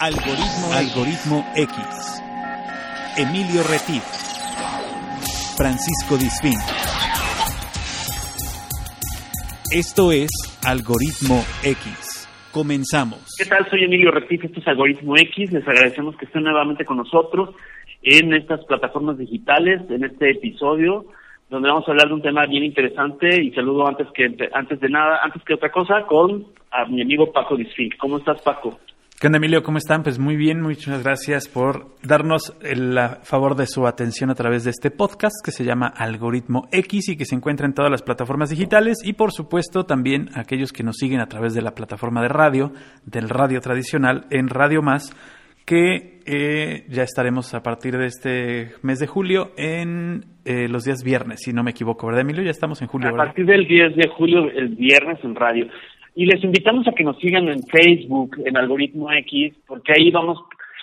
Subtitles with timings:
[0.00, 2.22] Algoritmo, Algoritmo X.
[3.18, 4.04] Emilio Retif.
[5.56, 6.54] Francisco Disfín.
[9.72, 10.30] Esto es
[10.64, 12.28] Algoritmo X.
[12.52, 13.34] Comenzamos.
[13.36, 13.68] ¿Qué tal?
[13.68, 15.50] Soy Emilio Retif, esto es Algoritmo X.
[15.50, 17.56] Les agradecemos que estén nuevamente con nosotros
[18.00, 21.06] en estas plataformas digitales, en este episodio,
[21.50, 24.90] donde vamos a hablar de un tema bien interesante y saludo antes que antes de
[24.90, 27.90] nada, antes que otra cosa, con a mi amigo Paco Disfín.
[27.98, 28.78] ¿Cómo estás, Paco?
[29.20, 29.64] ¿Qué onda, Emilio?
[29.64, 30.04] ¿Cómo están?
[30.04, 34.70] Pues muy bien, muchas gracias por darnos el favor de su atención a través de
[34.70, 38.50] este podcast que se llama Algoritmo X y que se encuentra en todas las plataformas
[38.50, 42.28] digitales y, por supuesto, también aquellos que nos siguen a través de la plataforma de
[42.28, 42.70] radio,
[43.06, 45.12] del radio tradicional, en Radio Más,
[45.66, 51.02] que eh, ya estaremos a partir de este mes de julio en eh, los días
[51.02, 52.44] viernes, si no me equivoco, ¿verdad, Emilio?
[52.44, 53.08] Ya estamos en julio.
[53.08, 55.66] A partir del 10 de julio, el viernes en radio.
[56.14, 60.38] Y les invitamos a que nos sigan en Facebook, en Algoritmo X, porque ahí vamos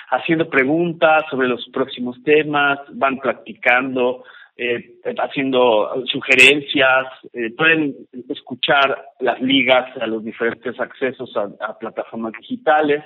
[0.09, 4.23] haciendo preguntas sobre los próximos temas, van practicando,
[4.57, 7.95] eh, haciendo sugerencias, eh, pueden
[8.29, 13.03] escuchar las ligas a los diferentes accesos a, plataformas digitales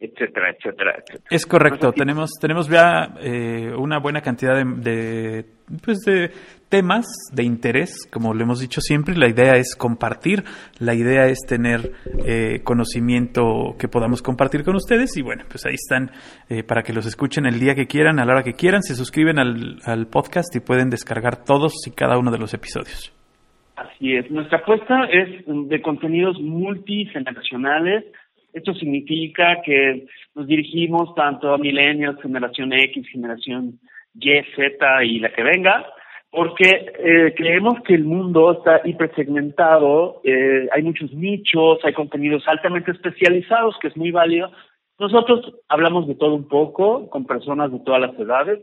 [0.00, 1.24] etcétera, etcétera, etcétera.
[1.28, 5.44] Es correcto, tenemos tenemos ya eh, una buena cantidad de,
[5.84, 6.30] pues de
[6.68, 10.44] temas de interés, como lo hemos dicho siempre, la idea es compartir,
[10.78, 11.92] la idea es tener
[12.26, 16.10] eh, conocimiento que podamos compartir con ustedes y bueno, pues ahí están
[16.48, 18.94] eh, para que los escuchen el día que quieran, a la hora que quieran, se
[18.94, 23.12] suscriben al, al podcast y pueden descargar todos y cada uno de los episodios.
[23.76, 28.04] Así es, nuestra apuesta es de contenidos multigeneracionales,
[28.52, 33.78] esto significa que nos dirigimos tanto a millennials, generación X, generación
[34.18, 35.86] Y, Z y la que venga,
[36.30, 42.90] porque eh, creemos que el mundo está hipersegmentado, eh, hay muchos nichos, hay contenidos altamente
[42.90, 44.50] especializados, que es muy válido.
[44.98, 48.60] Nosotros hablamos de todo un poco, con personas de todas las edades,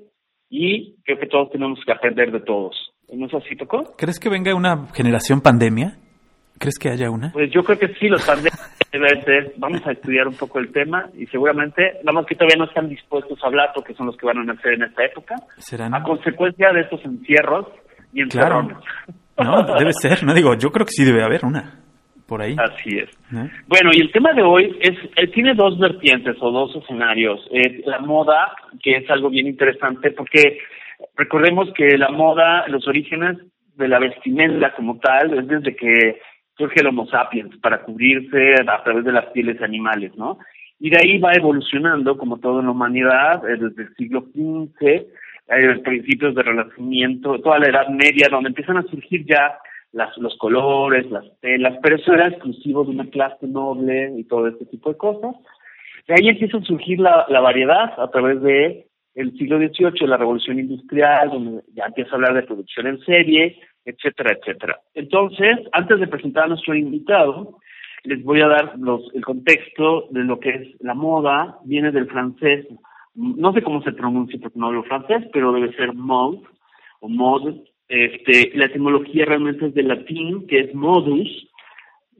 [0.49, 2.75] y creo que todos tenemos que aprender de todos.
[3.11, 3.95] ¿No es así, Toco?
[3.97, 5.97] ¿Crees que venga una generación pandemia?
[6.57, 7.31] ¿Crees que haya una?
[7.31, 8.59] Pues yo creo que sí, los pandemias
[9.57, 13.37] vamos a estudiar un poco el tema y seguramente, vamos que todavía no están dispuestos
[13.43, 15.93] a hablar porque son los que van a nacer en esta época, ¿Serán?
[15.93, 17.67] a consecuencia de estos encierros
[18.13, 18.77] y encerrones.
[18.77, 19.19] Claro.
[19.37, 21.81] No, debe ser, no digo, yo creo que sí debe haber una
[22.25, 22.55] por ahí.
[22.57, 23.09] Así es.
[23.67, 27.39] Bueno, y el tema de hoy es eh, tiene dos vertientes o dos escenarios.
[27.85, 30.59] la moda, que es algo bien interesante porque
[31.17, 33.37] recordemos que la moda, los orígenes
[33.75, 36.21] de la vestimenta como tal, es desde que
[36.57, 40.37] surge el Homo sapiens para cubrirse a través de las pieles animales, ¿no?
[40.79, 45.07] Y de ahí va evolucionando, como toda la humanidad, eh, desde el siglo XV,
[45.47, 49.57] eh, principios de Renacimiento, toda la Edad Media, donde empiezan a surgir ya
[49.93, 54.47] las, los colores, las telas, pero eso era exclusivo de una clase noble y todo
[54.47, 55.35] este tipo de cosas.
[56.07, 60.17] De ahí empieza a surgir la, la variedad a través de el siglo XVIII, la
[60.17, 64.79] revolución industrial, donde ya empieza a hablar de producción en serie, etcétera, etcétera.
[64.93, 67.59] Entonces, antes de presentar a nuestro invitado,
[68.03, 72.07] les voy a dar los, el contexto de lo que es la moda, viene del
[72.07, 72.67] francés,
[73.15, 76.41] no sé cómo se pronuncia porque no hablo francés, pero debe ser mode
[76.99, 77.55] o mod.
[77.87, 81.47] Este, la etimología realmente es del latín, que es modus,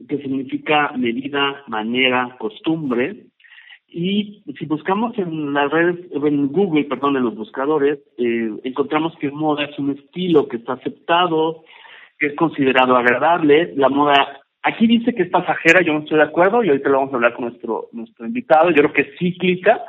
[0.08, 3.26] que significa medida, manera, costumbre,
[3.88, 9.30] y si buscamos en las redes, en Google, perdón, en los buscadores, eh, encontramos que
[9.30, 11.64] moda es un estilo que está aceptado,
[12.18, 13.72] que es considerado agradable.
[13.76, 16.98] La moda, aquí dice que es pasajera, yo no estoy de acuerdo, y ahorita lo
[16.98, 18.70] vamos a hablar con nuestro, nuestro invitado.
[18.70, 19.82] Yo creo que es cíclica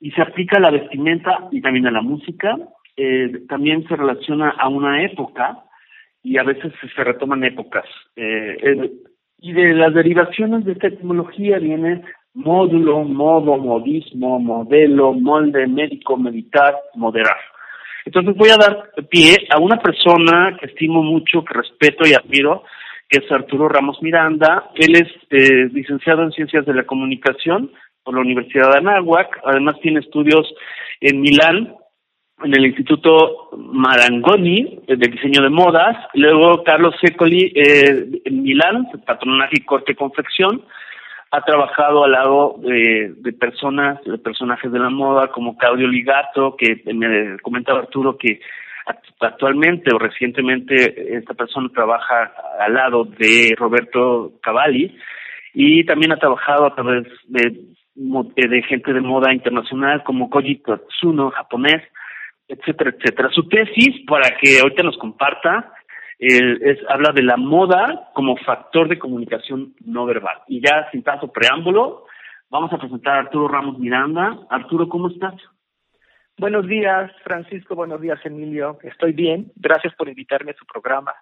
[0.00, 2.56] y se aplica a la vestimenta y también a la música.
[2.96, 5.64] Eh, también se relaciona a una época
[6.22, 7.86] y a veces se retoman épocas.
[8.16, 8.92] Eh,
[9.38, 12.02] y de las derivaciones de esta etimología viene
[12.34, 17.38] módulo, modo, modismo, modelo, molde, médico, meditar, moderar.
[18.04, 22.64] Entonces voy a dar pie a una persona que estimo mucho, que respeto y admiro,
[23.08, 24.70] que es Arturo Ramos Miranda.
[24.74, 27.70] Él es eh, licenciado en Ciencias de la Comunicación
[28.02, 29.40] por la Universidad de Anáhuac.
[29.44, 30.52] Además tiene estudios
[31.00, 31.74] en Milán,
[32.42, 35.96] en el Instituto Marangoni de Diseño de Modas.
[36.14, 40.62] Luego Carlos Secoli eh, en Milán, patronaje y corte confección
[41.32, 46.56] ha trabajado al lado de, de, personas, de personajes de la moda como Claudio Ligato,
[46.56, 48.40] que me comentaba Arturo que
[49.20, 54.96] actualmente o recientemente esta persona trabaja al lado de Roberto Cavalli
[55.54, 57.60] y también ha trabajado a través de,
[57.94, 61.82] de gente de moda internacional como Koji Tsuno, japonés,
[62.48, 63.28] etcétera, etcétera.
[63.32, 65.72] Su tesis, para que ahorita nos comparta,
[66.26, 70.38] es, habla de la moda como factor de comunicación no verbal.
[70.48, 72.04] Y ya sin tanto preámbulo,
[72.50, 74.36] Vamos a presentar a Arturo Ramos Miranda.
[74.50, 75.34] Arturo, ¿cómo estás?
[76.36, 77.76] Buenos días, Francisco.
[77.76, 78.76] Buenos días, Emilio.
[78.82, 79.52] Estoy bien.
[79.54, 81.12] Gracias por invitarme a su programa.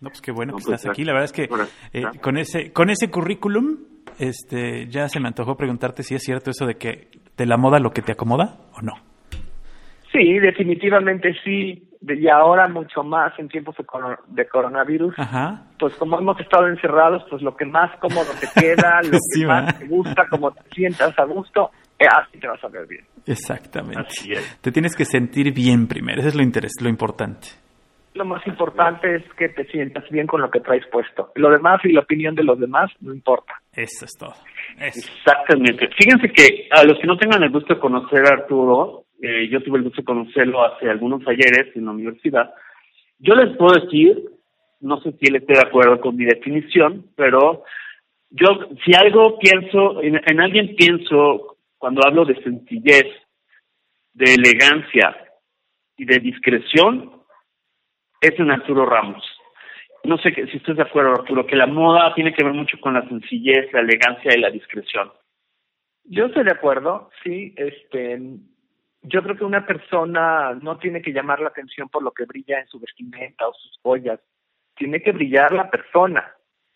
[0.00, 1.04] No, pues qué bueno No, que pues, estás aquí.
[1.04, 1.48] La verdad es que
[1.92, 3.78] eh, con ese con ese currículum,
[4.20, 7.80] este, ya se me antojó preguntarte si es cierto eso de que de la moda
[7.80, 8.92] lo que te acomoda o no.
[10.12, 11.87] Sí, definitivamente sí.
[12.00, 15.14] De- Y ahora mucho más en tiempos de, coro- de coronavirus.
[15.18, 15.62] Ajá.
[15.78, 19.44] Pues como hemos estado encerrados, pues lo que más cómodo te queda, lo que Sí,
[19.44, 23.04] más te gusta, como te sientas a gusto, eh, así te vas a ver bien.
[23.26, 24.00] Exactamente.
[24.06, 24.58] Así es.
[24.60, 26.20] Te tienes que sentir bien primero.
[26.20, 27.48] Eso es lo interés, lo importante.
[28.14, 31.30] Lo más importante es que te sientas bien con lo que traes puesto.
[31.36, 33.52] Lo demás y la opinión de los demás no importa.
[33.72, 34.32] Eso es todo.
[34.80, 35.08] Eso.
[35.18, 35.88] Exactamente.
[35.96, 39.62] Fíjense que a los que no tengan el gusto de conocer a Arturo, eh, yo
[39.62, 42.54] tuve el gusto de conocerlo hace algunos ayeres en la universidad.
[43.18, 44.30] Yo les puedo decir,
[44.80, 47.64] no sé si él esté de acuerdo con mi definición, pero
[48.30, 48.46] yo,
[48.84, 53.06] si algo pienso, en, en alguien pienso cuando hablo de sencillez,
[54.12, 55.16] de elegancia
[55.96, 57.12] y de discreción,
[58.20, 59.24] es en Arturo Ramos.
[60.04, 62.78] No sé que- si estás de acuerdo, Arturo, que la moda tiene que ver mucho
[62.80, 65.10] con la sencillez, la elegancia y la discreción.
[66.04, 68.18] Yo estoy de acuerdo, sí, este,
[69.02, 72.60] yo creo que una persona no tiene que llamar la atención por lo que brilla
[72.60, 74.20] en su vestimenta o sus joyas,
[74.74, 76.34] tiene que brillar la persona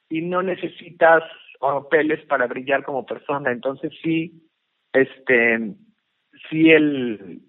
[0.09, 1.23] y no necesitas
[1.61, 4.49] oropeles para brillar como persona, entonces sí,
[4.93, 5.75] este,
[6.51, 7.41] sí el,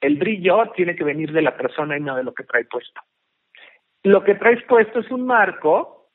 [0.00, 3.00] el brillo tiene que venir de la persona y no de lo que trae puesto.
[4.04, 6.10] Lo que traes puesto es un marco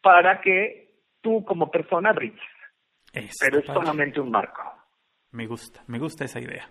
[0.00, 2.40] para que tú como persona brilles
[3.40, 3.80] pero es padre.
[3.80, 4.62] solamente un marco.
[5.34, 6.68] Me gusta, me gusta esa idea.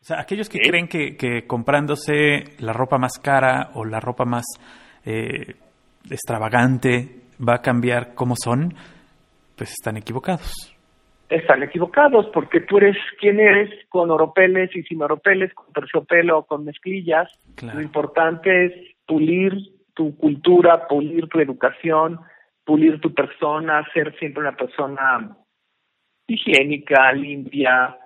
[0.00, 4.24] O sea, aquellos que creen que, que comprándose la ropa más cara o la ropa
[4.24, 4.44] más
[5.04, 5.56] eh,
[6.08, 8.74] extravagante va a cambiar cómo son,
[9.56, 10.52] pues están equivocados.
[11.28, 16.46] Están equivocados porque tú eres quien eres con oropeles y sin oropeles, con terciopelo o
[16.46, 17.28] con mezclillas.
[17.56, 17.78] Claro.
[17.78, 18.72] Lo importante es
[19.04, 19.52] pulir
[19.94, 22.20] tu cultura, pulir tu educación,
[22.64, 25.36] pulir tu persona, ser siempre una persona
[26.26, 27.96] higiénica, limpia,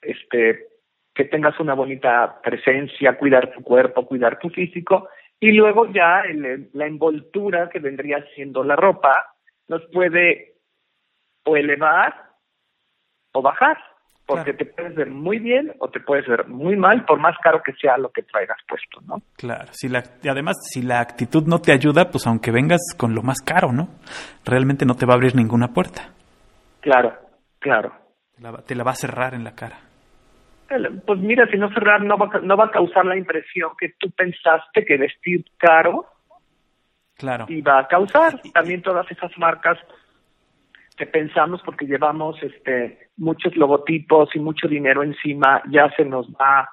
[0.00, 0.66] este,
[1.14, 5.08] que tengas una bonita presencia, cuidar tu cuerpo, cuidar tu físico,
[5.40, 9.34] y luego ya el- la envoltura que vendría siendo la ropa
[9.68, 10.54] nos puede
[11.44, 12.14] o elevar
[13.32, 13.76] o bajar,
[14.26, 14.58] porque Claro.
[14.58, 17.72] te puedes ver muy bien o te puedes ver muy mal, por más caro que
[17.74, 19.22] sea lo que traigas puesto, ¿no?
[19.36, 23.14] Claro, si la, y además, si la actitud no te ayuda, pues aunque vengas con
[23.14, 23.88] lo más caro, ¿no?
[24.44, 26.10] Realmente no te va a abrir ninguna puerta.
[26.80, 27.12] Claro,
[27.66, 27.92] claro.
[28.34, 29.78] Te la, va- te la va a cerrar en la cara.
[30.68, 33.94] El- Pues mira, si no cerrar, no va, no va a causar la impresión que
[33.98, 36.04] tú pensaste que vestir caro
[37.16, 37.46] Claro.
[37.48, 38.40] iba a causar.
[38.52, 39.78] También todas esas marcas
[40.96, 46.68] que pensamos porque llevamos este muchos logotipos y mucho dinero encima, ya se nos va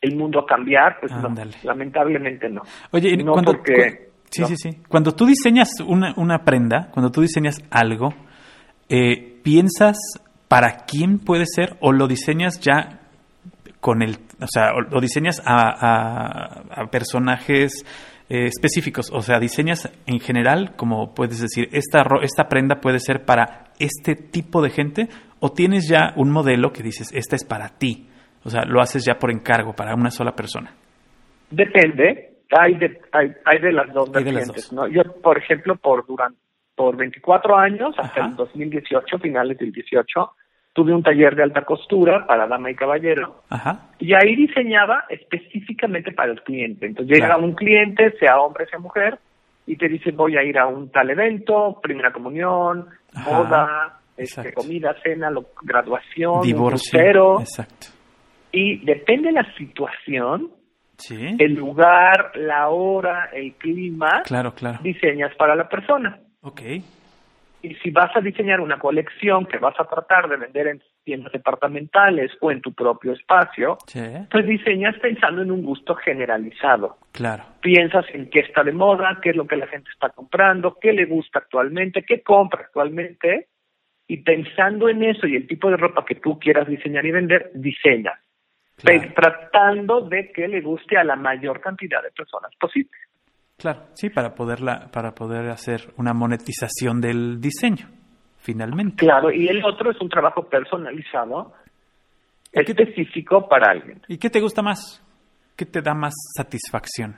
[0.00, 1.28] el mundo a cambiar, pues no,
[1.62, 2.62] lamentablemente no.
[2.92, 3.74] Oye, y no cuando, porque
[4.12, 4.46] cu- sí, no.
[4.48, 4.82] sí, sí.
[4.88, 8.14] Cuando tú diseñas una, una prenda, cuando tú diseñas algo,
[8.90, 9.96] eh, ¿piensas
[10.48, 13.00] para quién puede ser o lo diseñas ya
[13.80, 17.86] con el, o sea, o lo diseñas a, a- a personajes
[18.28, 19.10] eh, específicos?
[19.12, 23.70] O sea, diseñas en general, como puedes decir, esta, ro- esta prenda puede ser para
[23.78, 25.08] este tipo de gente
[25.38, 28.08] o tienes ya un modelo que dices, esta es para ti.
[28.44, 30.72] O sea, lo haces ya por encargo para una sola persona.
[31.50, 34.72] Depende, hay de, hay, hay de las dos Hay de las vertientes, dos.
[34.72, 34.88] ¿no?
[34.88, 36.38] Yo, por ejemplo, por durante,
[36.80, 38.30] por 24 años, hasta Ajá.
[38.30, 40.30] el 2018, finales del 18,
[40.72, 43.90] tuve un taller de alta costura para dama y caballero, Ajá.
[43.98, 46.86] y ahí diseñaba específicamente para el cliente.
[46.86, 47.44] Entonces llega Claro.
[47.44, 49.18] un cliente, sea hombre, sea mujer,
[49.66, 54.54] y te dice voy a ir a un tal evento, primera comunión, Ajá, boda, este,
[54.54, 56.92] comida, cena, lo- graduación, Divorcio.
[56.98, 57.88] crucero, Exacto.
[58.52, 60.48] y depende de la situación,
[60.96, 61.36] Sí.
[61.38, 64.78] el lugar, la hora, el clima, Claro, claro.
[64.82, 66.20] diseñas para la persona.
[66.42, 66.60] Ok.
[67.62, 71.32] Y si vas a diseñar una colección que vas a tratar de vender en tiendas
[71.32, 74.00] departamentales o en tu propio espacio, Sí.
[74.30, 76.96] pues diseñas pensando en un gusto generalizado.
[77.12, 77.44] Claro.
[77.60, 80.92] Piensas en qué está de moda, qué es lo que la gente está comprando, qué
[80.94, 83.48] le gusta actualmente, qué compra actualmente,
[84.06, 87.50] y pensando en eso y el tipo de ropa que tú quieras diseñar y vender,
[87.54, 88.18] diseñas.
[88.76, 89.12] Claro.
[89.14, 92.90] Tratando de que le guste a la mayor cantidad de personas posible.
[93.60, 93.80] Claro.
[93.92, 97.88] Sí, para poderla, para poder hacer una monetización del diseño,
[98.38, 99.04] finalmente.
[99.04, 101.52] Claro, y el otro es un trabajo personalizado,
[102.52, 104.00] específico para alguien.
[104.08, 105.04] ¿Y qué te gusta más?
[105.56, 107.16] ¿Qué te da más satisfacción?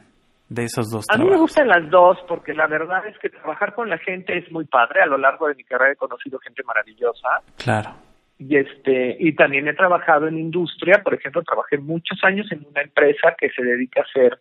[0.49, 3.75] de esos dos A mí me gustan las dos porque la verdad es que trabajar
[3.75, 5.01] con la gente es muy padre.
[5.01, 7.41] A lo largo de mi carrera he conocido gente maravillosa.
[7.57, 7.95] Claro.
[8.39, 12.83] Y este y también he trabajado en industria, por ejemplo, trabajé muchos años en una
[12.83, 14.41] empresa que se dedica a hacer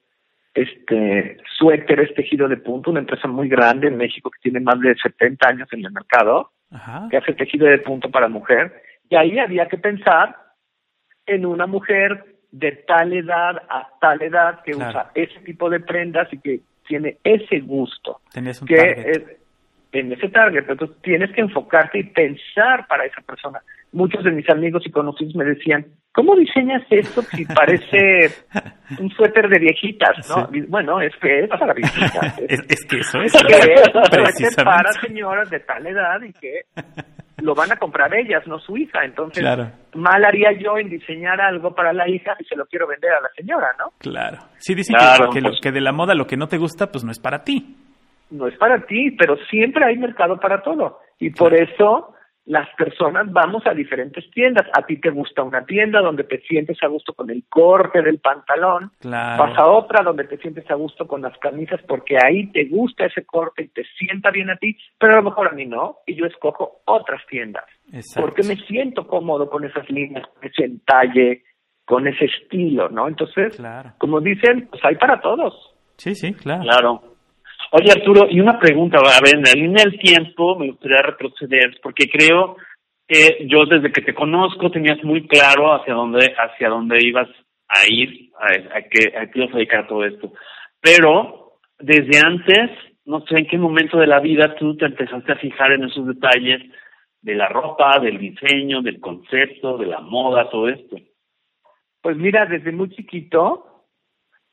[0.53, 4.95] este suéteres tejido de punto, una empresa muy grande en México que tiene más de
[4.95, 7.07] 70 años en el mercado, Ajá.
[7.09, 8.81] que hace tejido de punto para mujer.
[9.09, 10.35] Y ahí había que pensar
[11.25, 14.89] en una mujer de tal edad a tal edad que Claro.
[14.89, 19.21] usa ese tipo de prendas y que tiene ese gusto un que es
[19.93, 23.61] en ese target, entonces tienes que enfocarte y pensar para esa persona.
[23.91, 28.29] Muchos de mis amigos y conocidos me decían, ¿cómo diseñas esto si parece
[28.99, 30.29] un suéter de viejitas?
[30.29, 30.49] ¿no?
[30.51, 30.61] Sí.
[30.67, 32.39] Bueno, es que es para viejitas.
[32.47, 33.31] Es, es que eso es.
[33.43, 36.61] Que es para señoras de tal edad y que
[37.41, 39.03] lo van a comprar ellas, no su hija.
[39.03, 39.71] Entonces, Claro.
[39.95, 43.21] mal haría yo en diseñar algo para la hija y se lo quiero vender a
[43.21, 43.85] la señora, ¿no?
[43.97, 44.37] Claro.
[44.57, 45.61] Sí, dicen Claro, que, que, lo- pues.
[45.61, 47.75] que de la moda lo que no te gusta, pues no es para ti.
[48.29, 50.99] no es para ti, pero siempre hay mercado para todo.
[51.19, 52.13] Y por eso
[52.45, 54.67] las personas vamos a diferentes tiendas.
[54.73, 58.19] A ti te gusta una tienda donde te sientes a gusto con el corte del
[58.19, 58.91] pantalón.
[58.99, 59.43] Claro.
[59.43, 63.05] Vas a otra donde te sientes a gusto con las camisas porque ahí te gusta
[63.05, 65.97] ese corte y te sienta bien a ti, pero a lo mejor a mí no.
[66.07, 67.65] Y yo escojo otras tiendas.
[67.93, 68.21] Exacto.
[68.27, 71.43] Porque me siento cómodo con esas líneas, con ese entalle,
[71.85, 73.07] con ese estilo, ¿no?
[73.07, 73.93] Entonces, Claro.
[73.97, 75.75] como dicen, pues hay para todos.
[75.97, 76.63] Sí, sí, claro.
[76.63, 77.03] Claro.
[77.73, 81.79] Oye, Arturo, y una pregunta, a ver, en la línea del tiempo me gustaría retroceder,
[81.81, 82.57] porque creo
[83.07, 87.29] que yo desde que te conozco tenías muy claro hacia dónde, hacia dónde ibas
[87.69, 90.33] a ir, a, a qué, a qué dedicar todo esto.
[90.81, 92.71] Pero, desde antes,
[93.05, 96.05] no sé en qué momento de la vida tú te empezaste a fijar en esos
[96.05, 96.61] detalles
[97.21, 100.97] de la ropa, del diseño, del concepto, de la moda, todo esto.
[102.01, 103.70] Pues mira, desde muy chiquito,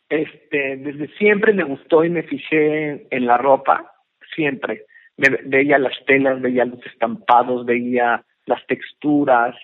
[0.09, 3.93] este, desde siempre me gustó y me fijé en la ropa,
[4.35, 4.85] siempre.
[5.17, 9.55] Me, veía las telas, veía los estampados, veía las texturas.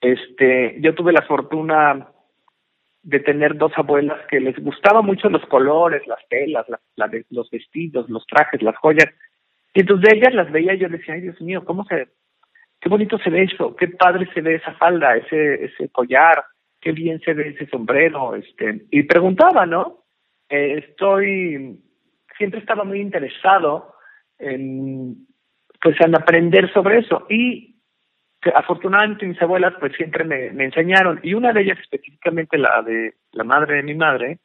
[0.00, 2.08] Este, yo tuve la fortuna
[3.02, 7.26] de tener dos abuelas que les gustaban mucho los colores, las telas, la, la de-
[7.30, 9.08] los vestidos, los trajes, las joyas.
[9.74, 12.08] Y entonces de ellas las veía y yo decía, ay Dios mío, ¿cómo se,
[12.80, 16.44] qué bonito se ve eso, qué padre se ve esa falda, ese, ese collar,
[16.84, 20.04] qué bien se ve ese sombrero, este, y preguntaba, ¿no?
[20.50, 21.80] Eh, estoy,
[22.36, 23.94] siempre estaba muy interesado
[24.38, 25.26] en,
[25.80, 27.76] pues en aprender sobre eso y
[28.54, 33.14] afortunadamente mis abuelas pues siempre me, me enseñaron y una de ellas específicamente la de
[33.32, 34.38] la madre de mi madre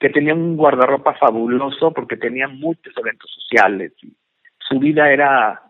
[0.00, 4.12] que tenía un guardarropa fabuloso porque tenía muchos eventos sociales y
[4.58, 5.62] su vida era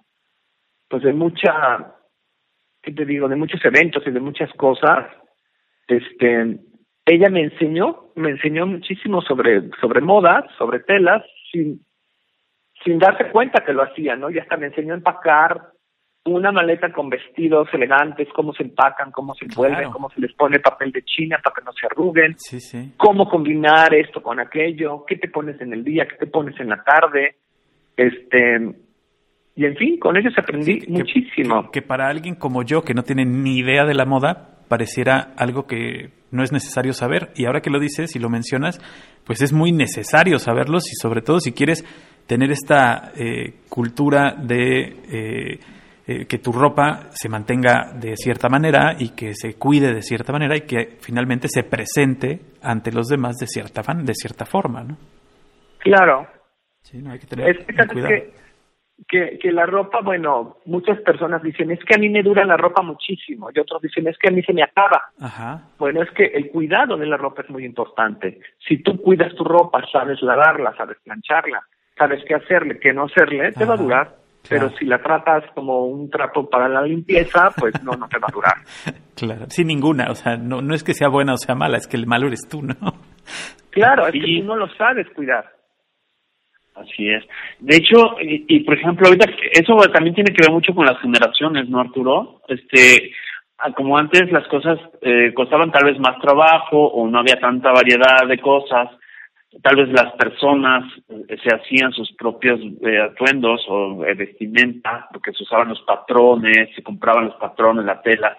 [0.88, 1.94] pues de mucha
[2.80, 5.06] qué te digo de muchos eventos y de muchas cosas
[5.88, 6.58] este
[7.06, 11.80] ella me enseñó me enseñó muchísimo sobre sobre moda sobre telas sin
[12.84, 15.60] sin darse cuenta que lo hacía no y hasta me enseñó a empacar
[16.24, 19.92] una maleta con vestidos elegantes cómo se empacan cómo se envuelven Claro.
[19.92, 22.94] cómo se les pone papel de china para que no se arruguen Sí, sí.
[22.96, 26.68] cómo combinar esto con aquello, qué te pones en el día, qué te pones en
[26.68, 27.36] la tarde,
[27.96, 28.74] este
[29.54, 31.70] y en fin, con ellos aprendí Sí, que- muchísimo.
[31.70, 35.34] Que, que para alguien como yo, que no tiene ni idea de la moda, pareciera
[35.36, 37.32] algo que no es necesario saber.
[37.34, 38.80] Y ahora que lo dices y lo mencionas,
[39.24, 41.84] pues es muy necesario saberlos y sobre todo si quieres
[42.26, 45.60] tener esta eh, cultura de eh,
[46.06, 50.32] eh, que tu ropa se mantenga de cierta manera y que se cuide de cierta
[50.32, 54.96] manera y que finalmente se presente ante los demás de cierta, de cierta forma, ¿no?
[55.78, 56.26] Claro,
[56.86, 58.08] Sí, no hay que tener es que, cuidado.
[58.08, 58.32] que,
[59.08, 62.56] que, que la ropa, bueno, muchas personas dicen, es que a mí me dura la
[62.56, 65.02] ropa muchísimo, y otros dicen, es que a mí se me acaba.
[65.20, 65.62] Ajá.
[65.78, 68.40] Bueno, es que el cuidado de la ropa es muy importante.
[68.66, 71.62] Si tú cuidas tu ropa, sabes lavarla, sabes plancharla,
[71.98, 74.16] sabes qué hacerle, qué no hacerle, te va a durar.
[74.48, 78.28] Pero si la tratas como un trapo para la limpieza, pues no, no te va
[78.28, 78.54] a durar.
[79.16, 81.86] Claro, sin ninguna, o sea, no, no es que sea buena o sea mala, es
[81.88, 82.74] que el malo eres tú, ¿no?
[83.70, 84.20] Claro, es Sí.
[84.20, 85.55] que tú no lo sabes cuidar.
[86.76, 87.24] Así es.
[87.58, 91.68] De hecho, y, por ejemplo, ahorita eso también tiene que ver mucho con las generaciones,
[91.70, 92.42] ¿no, Arturo?
[92.48, 93.12] Este,
[93.58, 97.72] ah, como antes las cosas eh, costaban tal vez más trabajo o no había tanta
[97.72, 98.90] variedad de cosas,
[99.62, 105.32] tal vez las personas eh, se hacían sus propios eh, atuendos o eh, vestimenta, porque
[105.32, 108.36] se usaban los patrones, se compraban los patrones, la tela,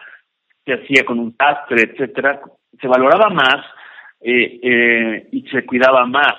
[0.64, 2.40] se hacía con un tastre, etcétera,
[2.80, 3.66] se valoraba más
[4.20, 6.34] y se cuidaba más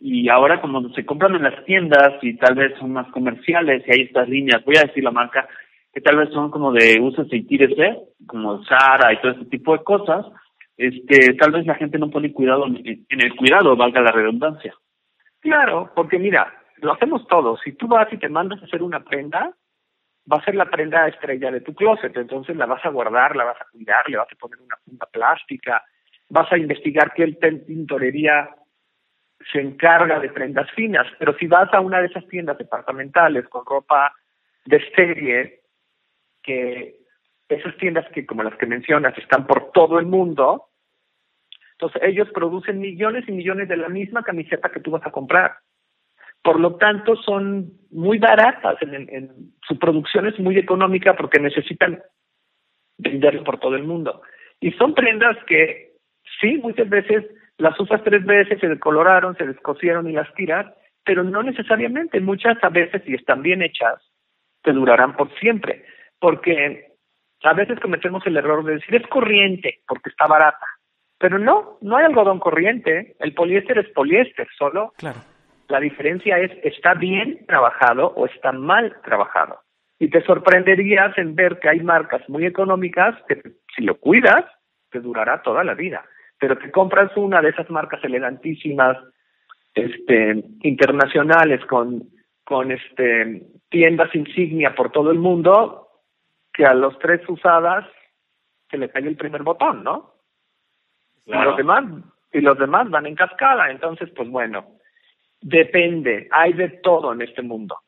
[0.00, 3.92] y ahora como se compran en las tiendas y tal vez son más comerciales y
[3.92, 5.46] hay estas líneas, voy a decir la marca,
[5.92, 9.76] que tal vez son como de usos y tírese, como Zara y todo este tipo
[9.76, 10.26] de cosas,
[10.76, 14.74] este, tal vez la gente no pone cuidado en, en el cuidado, valga la redundancia.
[15.40, 17.60] Claro, porque mira, lo hacemos todos.
[17.62, 19.54] Si tú vas y te mandas a hacer una prenda,
[20.30, 23.44] va a ser la prenda estrella de tu closet, entonces la vas a guardar, la
[23.44, 25.82] vas a cuidar, le vas a poner una funda plástica,
[26.28, 27.26] vas a investigar qué
[27.66, 28.48] tintorería
[29.52, 33.64] se encarga de prendas finas, pero si vas a una de esas tiendas departamentales con
[33.64, 34.12] ropa
[34.64, 35.60] de serie,
[36.42, 36.96] que
[37.48, 40.68] esas tiendas que como las que mencionas están por todo el mundo,
[41.72, 45.56] entonces ellos producen millones y millones de la misma camiseta que tú vas a comprar.
[46.42, 48.78] Por lo tanto, son muy baratas,
[49.66, 52.02] su producción es muy económica porque necesitan
[52.98, 54.22] venderlo por todo el mundo.
[54.60, 55.96] Y son prendas que
[56.40, 57.24] sí, muchas veces
[57.60, 60.66] las usas tres veces, se decoloraron, se descosieron y las tiras,
[61.04, 62.20] pero no necesariamente.
[62.20, 64.00] Muchas a veces, si están bien hechas,
[64.62, 65.84] te durarán por siempre.
[66.18, 66.86] Porque
[67.42, 70.66] a veces cometemos el error de decir es corriente porque está barata.
[71.18, 73.14] Pero no, no hay algodón corriente.
[73.20, 75.20] El poliéster es poliéster, solo claro.
[75.70, 79.60] La diferencia es, ¿está bien trabajado o está mal trabajado?
[80.00, 83.40] Y te sorprenderías en ver que hay marcas muy económicas que
[83.76, 84.44] si lo cuidas,
[84.90, 86.04] te durará toda la vida.
[86.40, 88.96] Pero te compras una de esas marcas elegantísimas,
[89.74, 92.08] este, internacionales con,
[92.42, 95.88] con este, tiendas insignia por todo el mundo,
[96.52, 97.86] que a los tres usadas
[98.68, 100.14] se le cae el primer botón, ¿no?
[101.26, 101.84] Y los demás,
[102.32, 103.70] y los demás van en cascada.
[103.70, 104.80] Entonces, pues bueno,
[105.40, 107.78] Depende, hay de todo en este mundo.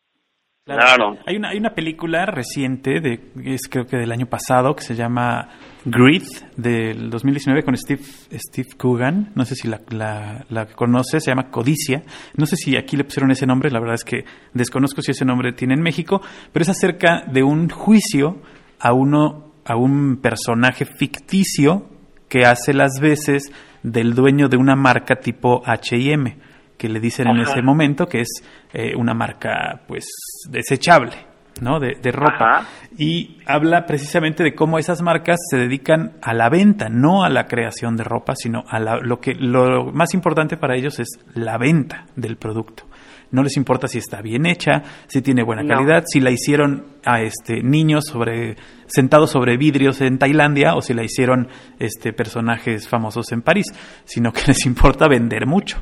[0.64, 1.18] Claro.
[1.26, 4.94] Hay una, hay una película reciente, de, es creo que del año pasado, que se
[4.94, 5.48] llama
[5.84, 6.22] Greed,
[6.56, 8.02] del 2019, con Steve,
[8.32, 9.32] Steve Coogan.
[9.34, 12.04] No sé si la, la, la conoce, se llama Codicia.
[12.36, 15.24] No sé si aquí le pusieron ese nombre, la verdad es que desconozco si ese
[15.24, 18.40] nombre tiene en México, pero es acerca de un juicio
[18.78, 21.88] a, uno, a un personaje ficticio
[22.28, 23.50] que hace las veces
[23.82, 26.36] del dueño de una marca tipo HM
[26.82, 30.04] que le dicen en ese momento que es eh, una marca pues
[30.50, 31.12] desechable,
[31.60, 31.78] ¿no?
[31.78, 32.66] De, ropa.
[32.98, 37.46] Y habla precisamente de cómo esas marcas se dedican a la venta, no a la
[37.46, 42.06] creación de ropa, sino a lo que lo más importante para ellos es la venta
[42.16, 42.88] del producto.
[43.30, 47.22] No les importa si está bien hecha, si tiene buena calidad, si la hicieron a
[47.22, 48.56] este niños sobre
[48.86, 51.46] sentados sobre vidrios en Tailandia o si la hicieron
[51.78, 53.66] este personajes famosos en París,
[54.04, 55.80] sino que les importa vender mucho.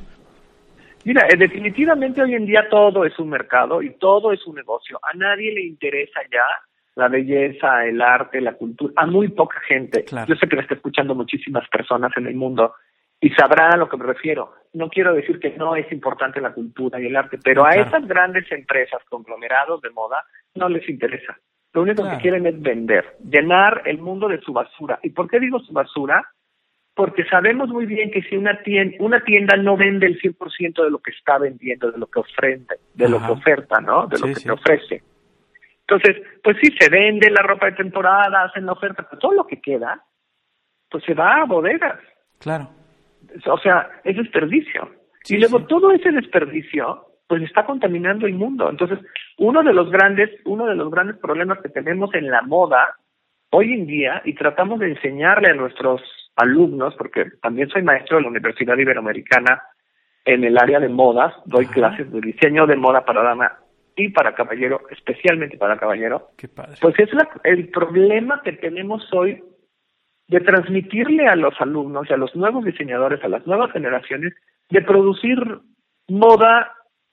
[1.05, 4.99] Mira, eh, definitivamente hoy en día todo es un mercado y todo es un negocio.
[5.03, 6.47] A nadie le interesa ya
[6.97, 10.05] la belleza, el arte, la cultura, a muy poca gente.
[10.27, 12.75] Yo sé que me está escuchando muchísimas personas en el mundo
[13.21, 14.53] y sabrán a lo que me refiero.
[14.73, 18.07] No quiero decir que no es importante la cultura y el arte, pero a esas
[18.07, 21.39] grandes empresas, conglomerados de moda, no les interesa.
[21.73, 24.99] Lo único que quieren es vender, llenar el mundo de su basura.
[25.03, 26.27] ¿Y por qué digo su basura?
[26.95, 30.91] Porque sabemos muy bien que si una tienda, una tienda no vende el 100% de
[30.91, 34.07] lo que está vendiendo, de lo que ofrenda, de lo que oferta, ¿no?
[34.07, 35.03] De lo que te ofrece.
[35.81, 39.47] Entonces, pues sí, se vende la ropa de temporada, hacen la oferta, pero todo lo
[39.47, 40.05] que queda,
[40.89, 41.99] pues se va a bodegas.
[42.39, 42.71] Claro.
[43.47, 44.91] O sea, es desperdicio.
[45.29, 48.69] y luego todo ese desperdicio, pues está contaminando el mundo.
[48.69, 48.99] Entonces,
[49.39, 52.97] uno de los grandes, uno de los grandes problemas que tenemos en la moda
[53.51, 56.01] hoy en día, y tratamos de enseñarle a nuestros
[56.37, 59.63] alumnos, porque también soy maestro de la Universidad Iberoamericana
[60.25, 63.59] en el área de modas, doy clases de diseño de moda para dama
[63.97, 66.31] y para caballero, especialmente para caballero.
[66.81, 67.11] Pues es
[67.45, 69.43] el problema que tenemos hoy
[70.29, 74.35] de transmitirle a los alumnos y a los nuevos diseñadores, a las nuevas generaciones,
[74.69, 75.39] de producir
[76.09, 76.73] moda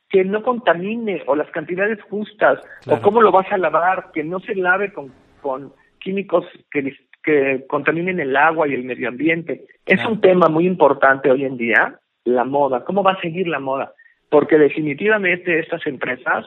[0.09, 4.39] que no contamine o las cantidades justas o cómo lo vas a lavar, que no
[4.39, 6.95] se lave con, con químicos que
[7.27, 9.65] que contaminen el agua y el medio ambiente.
[9.85, 12.85] Es un tema muy importante hoy en día, la moda.
[12.85, 13.91] ¿Cómo va a seguir la moda?
[14.29, 16.45] Porque definitivamente estas empresas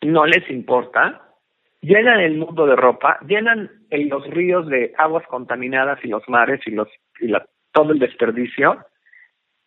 [0.00, 1.20] no les importa,
[1.82, 6.70] llenan el mundo de ropa, llenan los ríos de aguas contaminadas y los mares y
[6.70, 6.88] los
[7.20, 7.30] y
[7.72, 8.78] todo el desperdicio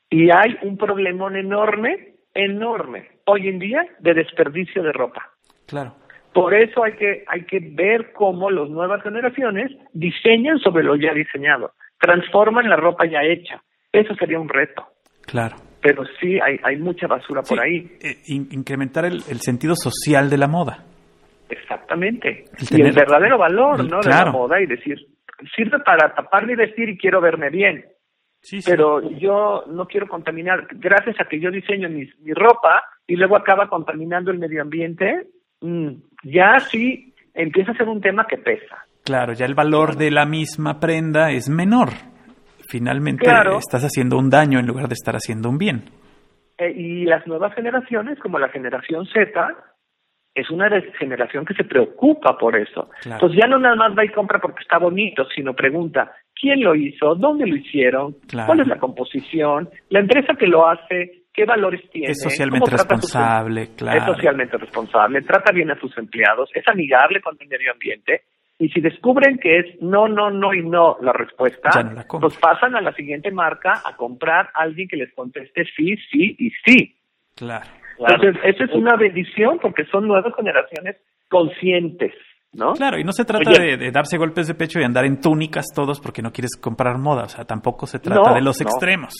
[0.09, 5.31] y hay un problemón enorme, enorme hoy en día de desperdicio de ropa.
[5.67, 5.93] Claro.
[6.37, 11.11] Por eso hay que, hay que ver cómo las nuevas generaciones diseñan sobre lo ya
[11.11, 13.63] diseñado, transforman la ropa ya hecha.
[13.91, 14.85] Eso sería un reto.
[15.25, 15.55] Claro.
[15.81, 17.89] Pero sí, hay, hay mucha basura por ahí.
[17.99, 20.83] Eh, incrementar el, sentido social de la moda.
[21.49, 22.45] Exactamente.
[22.69, 23.99] y el verdadero valor ¿no?
[24.01, 24.95] de la moda y decir,
[25.55, 27.83] sirve para tapar mi vestir y quiero verme bien.
[28.41, 33.15] Sí, Pero yo no quiero contaminar, gracias a que yo diseño mi, mi ropa y
[33.15, 35.29] luego acaba contaminando el medio ambiente,
[35.61, 38.77] mm, ya sí empieza a ser un tema que pesa.
[39.03, 41.89] Claro, ya el valor de la misma prenda es menor.
[42.69, 43.59] finalmente Claro.
[43.59, 45.83] estás haciendo un daño en lugar de estar haciendo un bien.
[46.57, 49.55] Eh, y las nuevas generaciones, como la generación Z,
[50.35, 52.89] es una generación que se preocupa por eso.
[53.01, 53.15] Claro.
[53.15, 56.75] Entonces ya no nada más va y compra porque está bonito, sino pregunta quién lo
[56.75, 58.47] hizo, dónde lo hicieron, Claro.
[58.47, 62.79] cuál es la composición, la empresa que lo hace, qué valores tiene, Es socialmente sus-
[62.79, 63.99] responsable, claro.
[63.99, 68.23] es socialmente responsable, trata bien a sus empleados, es amigable con el medio ambiente.
[68.59, 72.05] Y si descubren que es no, no, no y no la respuesta, Ya no la
[72.07, 76.35] pues pasan a la siguiente marca a comprar a alguien que les conteste sí, sí
[76.39, 76.95] y sí.
[77.35, 77.67] Claro.
[77.97, 78.15] Claro.
[78.15, 80.95] Entonces, eso es una bendición porque son nuevas generaciones
[81.29, 82.13] conscientes,
[82.53, 82.73] ¿no?
[82.73, 85.67] Claro, y no se trata de, de darse golpes de pecho y andar en túnicas
[85.75, 87.23] todos porque no quieres comprar moda.
[87.25, 88.67] O sea, tampoco se trata No, de los no.
[88.67, 89.13] extremos.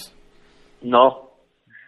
[0.82, 1.27] No.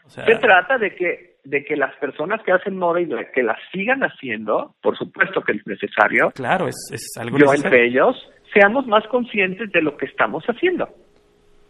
[0.10, 3.32] O sea, Se trata de que de que las personas que hacen moda y de
[3.32, 7.66] que las sigan haciendo, por supuesto que es necesario, claro, es, es algo yo necesario.
[7.78, 10.90] entre ellos, seamos más conscientes de lo que estamos haciendo.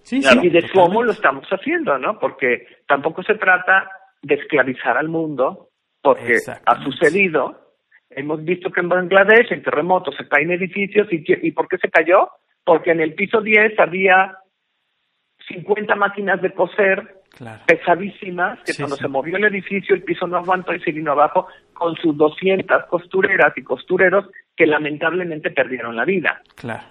[0.04, 0.42] Sí, Claro.
[0.42, 0.74] sí, y de totalmente.
[0.90, 2.18] cómo lo estamos haciendo, ¿no?
[2.18, 3.90] Porque tampoco se trata
[4.22, 5.70] de esclavizar al mundo,
[6.02, 7.60] porque ha sucedido.
[8.10, 11.08] Hemos visto que en Bangladesh, en terremotos, se caen edificios.
[11.12, 12.30] ¿Y, ¿Y por qué se cayó?
[12.66, 14.36] Porque en el piso 10 había
[15.48, 17.62] 50 máquinas de coser Claro.
[17.68, 19.04] pesadísimas, que Sí, cuando sí.
[19.04, 22.86] se movió el edificio, el piso no aguantó y se vino abajo con sus 200
[22.88, 26.42] costureras y costureros que lamentablemente perdieron la vida.
[26.56, 26.84] Claro.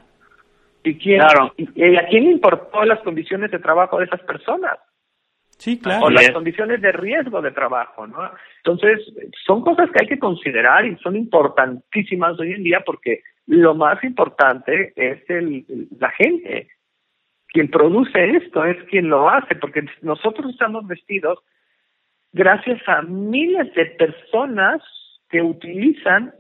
[0.85, 1.53] ¿Y, quién, Claro.
[1.57, 4.79] y, y a quién importó las condiciones de trabajo de esas personas?
[5.59, 6.07] Sí, claro.
[6.07, 6.31] o las es.
[6.31, 8.31] condiciones de riesgo de trabajo, ¿no?
[8.59, 9.01] Entonces,
[9.45, 14.03] son cosas que hay que considerar y son importantísimas hoy en día porque lo más
[14.05, 15.67] importante es el-
[15.99, 16.69] la gente.
[17.49, 21.39] Quien produce esto es quien lo hace, porque nosotros estamos vestidos
[22.33, 24.83] gracias a miles de personas
[25.29, 26.35] que utilizan,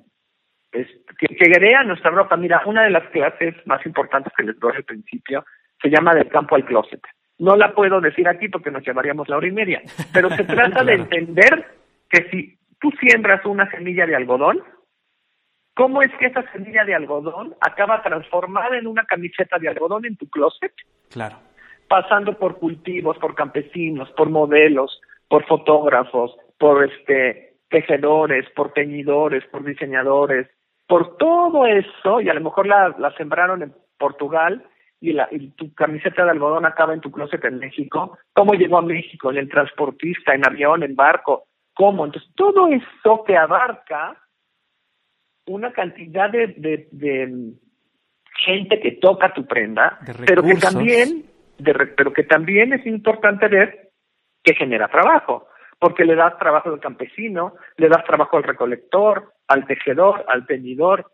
[0.70, 0.86] que,
[1.18, 2.36] que crean nuestra ropa.
[2.36, 5.44] Mira, una de las clases más importantes que les doy al principio
[5.80, 7.00] se llama del campo al closet.
[7.38, 10.82] No la puedo decir aquí porque nos llevaríamos la hora y media, pero se trata
[10.82, 11.66] de entender
[12.10, 14.62] que si tú siembras una semilla de algodón,
[15.74, 20.16] ¿cómo es que esa semilla de algodón acaba transformada en una camiseta de algodón en
[20.16, 20.72] tu closet?
[21.10, 21.36] Claro.
[21.88, 29.64] pasando por cultivos, por campesinos, por modelos, por fotógrafos, por este tejedores, por teñidores, por
[29.64, 30.48] diseñadores,
[30.86, 34.64] por todo eso, y a lo mejor la, sembraron en Portugal
[35.00, 38.78] y, la, y tu camiseta de algodón acaba en tu closet en México, ¿cómo llegó
[38.78, 39.30] a México?
[39.30, 41.44] En el transportista, en avión, en barco,
[41.74, 42.06] ¿cómo?
[42.06, 44.16] Entonces, todo eso que abarca
[45.46, 47.52] una cantidad de, de, de
[48.44, 51.24] gente que toca tu prenda, pero que también,
[51.58, 53.90] de pero que también es importante ver
[54.42, 55.48] que genera trabajo,
[55.78, 61.10] porque le das trabajo al campesino, le das trabajo al recolector, al tejedor, al teñidor,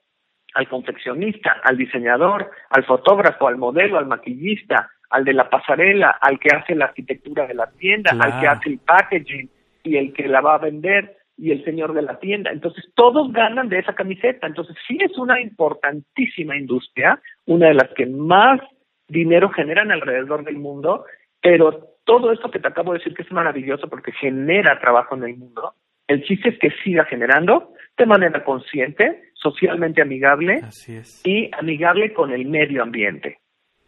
[0.55, 6.39] al confeccionista, al diseñador, al fotógrafo, al modelo, al maquillista, al de la pasarela, al
[6.39, 9.51] que hace la arquitectura de la tienda, al que hace el packaging
[9.83, 12.51] y el que la va a vender y el señor de la tienda.
[12.53, 14.47] Entonces, todos ganan de esa camiseta.
[14.47, 18.61] Entonces, sí es una importantísima industria, una de las que más
[19.09, 21.05] dinero generan alrededor del mundo,
[21.43, 25.25] pero todo esto que te acabo de decir que es maravilloso porque genera trabajo en
[25.25, 25.75] el mundo,
[26.07, 31.23] el chiste es que siga generando de manera consciente, socialmente amigable Así es.
[31.27, 33.39] y amigable con el medio ambiente.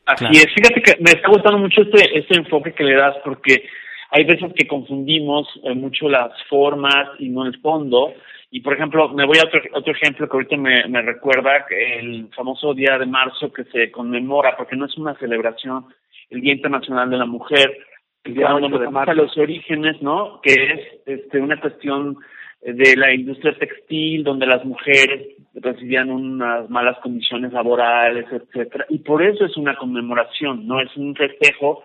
[0.07, 0.33] Así Claro.
[0.39, 3.65] es, fíjate que me está gustando mucho este, este enfoque que le das porque
[4.11, 8.13] hay veces que confundimos eh, mucho las formas y no el fondo.
[8.51, 11.99] Y por ejemplo, me voy a otro, otro ejemplo que ahorita me, me recuerda que
[11.99, 15.87] el famoso día de marzo que se conmemora, porque no es una celebración,
[16.31, 17.79] el Día Internacional de la Mujer,
[18.25, 19.11] El día cuando 8 de marzo.
[19.11, 20.41] a los orígenes, ¿no?
[20.43, 22.17] Que es este, una cuestión
[22.63, 29.23] de la industria textil, donde las mujeres recibían unas malas condiciones laborales, etcétera, y por
[29.23, 31.85] eso es una conmemoración, no es un festejo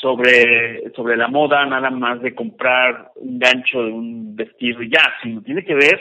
[0.00, 5.02] sobre sobre la moda nada más de comprar un gancho de un vestido y ya,
[5.22, 6.00] sino tiene que ver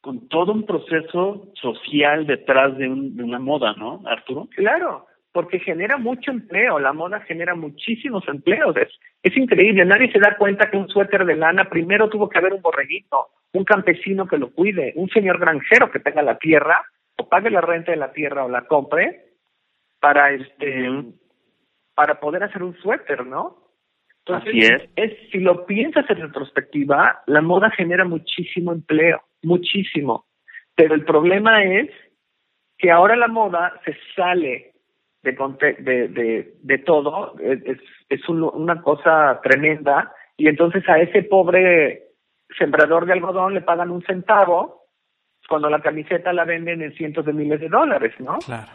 [0.00, 4.48] con todo un proceso social detrás de, un, de una moda, ¿no, Arturo?
[4.54, 8.88] Claro, porque genera mucho empleo, la moda genera muchísimos empleos, es,
[9.22, 12.52] es increíble, nadie se da cuenta que un suéter de lana primero tuvo que haber
[12.52, 16.84] un borreguito, un campesino que lo cuide, un señor granjero que tenga la tierra,
[17.18, 19.24] o pague la renta de la tierra o la compre,
[19.98, 20.88] para este
[21.96, 23.56] para poder hacer un suéter, ¿no?
[24.28, 24.88] Así es.
[24.96, 25.30] es.
[25.30, 30.26] Si lo piensas en retrospectiva, la moda genera muchísimo empleo, muchísimo.
[30.74, 31.90] Pero el problema es
[32.78, 34.72] que ahora la moda se sale
[35.22, 35.32] de,
[35.78, 37.78] de, de, de todo, es, es,
[38.08, 42.02] es un- una cosa tremenda, y entonces a ese pobre
[42.58, 44.84] sembrador de algodón le pagan un centavo
[45.48, 48.38] cuando la camiseta la venden en cientos de miles de dólares, ¿no?
[48.38, 48.70] Claro.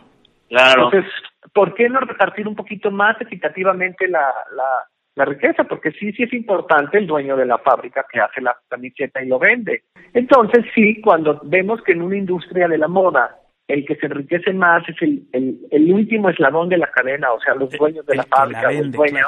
[0.51, 0.91] Claro.
[0.91, 1.09] Entonces,
[1.53, 4.85] ¿por qué no repartir un poquito más equitativamente la, la,
[5.15, 5.63] la riqueza?
[5.63, 9.29] Porque sí, sí es importante el dueño de la fábrica que hace la camiseta y
[9.29, 9.83] lo vende.
[10.13, 13.37] Entonces, sí, cuando vemos que en una industria de la moda
[13.69, 17.39] el que se enriquece más es el, el, el último eslabón de la cadena, o
[17.39, 19.25] sea, los dueños de la fábrica, el dueño,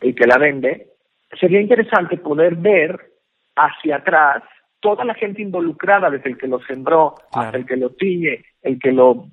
[0.00, 0.86] el que la vende,
[1.38, 2.98] sería interesante poder ver
[3.54, 4.42] hacia atrás
[4.80, 8.78] toda la gente involucrada, desde el que lo sembró, hasta el que lo tiñe, el
[8.78, 9.26] que lo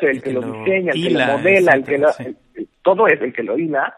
[0.00, 2.08] el, que, lo diseña, el que lo modela, el que lo,
[2.82, 3.96] todo es el que lo hila,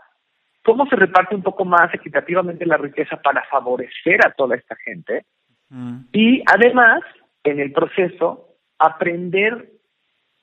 [0.65, 5.25] cómo se reparte un poco más equitativamente la riqueza para favorecer a toda esta gente
[5.69, 5.99] mm.
[6.13, 7.03] y además
[7.45, 9.71] en el proceso aprender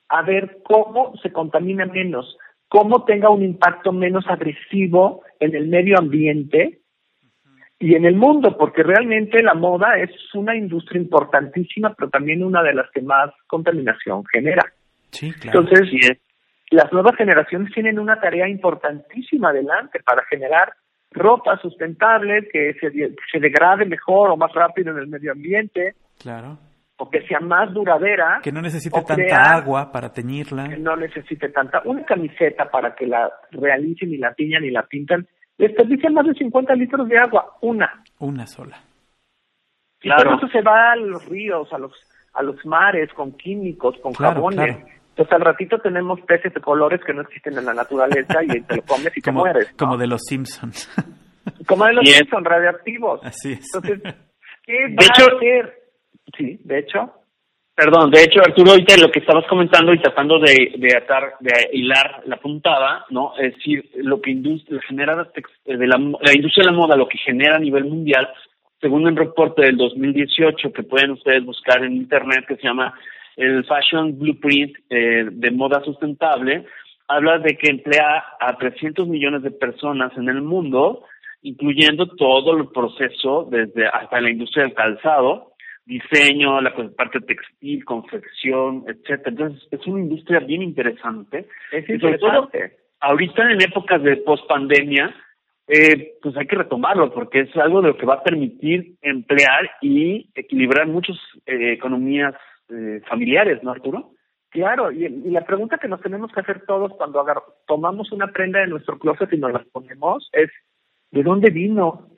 [0.08, 2.36] a ver cómo se contamina menos,
[2.68, 6.80] cómo tenga un impacto menos agresivo en el medio ambiente
[7.78, 12.62] y en el mundo, porque realmente la moda es una industria importantísima, pero también una
[12.62, 14.72] de las que más contaminación genera.
[15.14, 15.60] Sí, claro.
[15.60, 16.18] Entonces,
[16.70, 20.72] las nuevas generaciones tienen una tarea importantísima adelante para generar
[21.10, 25.94] ropa sustentable que se, se degrade mejor o más rápido en el medio ambiente.
[26.20, 26.58] Claro
[26.96, 28.40] o que sea más duradera.
[28.42, 30.68] Que no necesite tanta agua para teñirla.
[30.68, 31.82] Que no necesite tanta.
[31.84, 35.26] Una camiseta para que la realicen y la tiñan y la pintan,
[35.58, 37.56] desperdician más de 50 litros de agua.
[37.62, 38.02] Una.
[38.18, 38.78] Una sola.
[40.02, 40.36] Y claro.
[40.36, 41.92] eso se va a los ríos, a los,
[42.34, 44.76] a los mares, con químicos, con jabones.
[45.14, 48.76] Entonces al ratito tenemos peces de colores que no existen en la naturaleza y te
[48.76, 49.72] lo comes y te mueres.
[49.78, 50.90] Como de los Simpsons.
[51.68, 53.20] Como de los Simpsons, radioactivos.
[53.22, 53.64] Así es.
[53.72, 54.02] Entonces,
[54.64, 55.82] ¿qué va a hacer?
[56.36, 57.12] Sí, de hecho.
[57.76, 61.70] Perdón, de hecho, Arturo, ahorita lo que estabas comentando y tratando de, de atar, de
[61.72, 63.36] hilar la puntada, ¿no?
[63.36, 64.32] Es decir, lo que
[64.88, 68.28] genera de la, la industria de la moda, lo que genera a nivel mundial,
[68.80, 72.94] según un reporte del 2018 que pueden ustedes buscar en internet que se llama
[73.36, 76.64] el Fashion Blueprint eh, de moda sustentable,
[77.08, 81.04] habla de que emplea a 300 millones de personas en el mundo,
[81.42, 85.52] incluyendo todo el proceso desde hasta la industria del calzado,
[85.84, 89.30] diseño, la parte textil, confección, etcétera.
[89.30, 91.46] Entonces, es una industria bien interesante.
[91.70, 92.76] Es interesante.
[93.00, 95.14] ahorita en épocas de post-pandemia,
[95.66, 99.70] eh, pues hay que retomarlo porque es algo de lo que va a permitir emplear
[99.80, 101.16] y equilibrar muchas
[101.46, 102.34] eh, economías
[102.70, 104.12] eh, familiares, ¿no, Arturo?
[104.50, 107.24] Claro, y, la pregunta que nos tenemos que hacer todos cuando
[107.66, 110.50] tomamos una prenda de nuestro closet y nos la ponemos es,
[111.10, 112.08] ¿de dónde vino?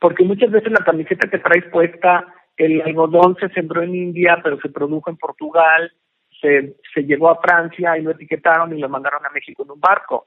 [0.00, 4.58] Porque muchas veces la camiseta que traes puesta el algodón se sembró en India, pero
[4.60, 5.92] se produjo en Portugal,
[6.40, 9.80] se, se llevó a Francia y lo etiquetaron y lo mandaron a México en un
[9.80, 10.26] barco.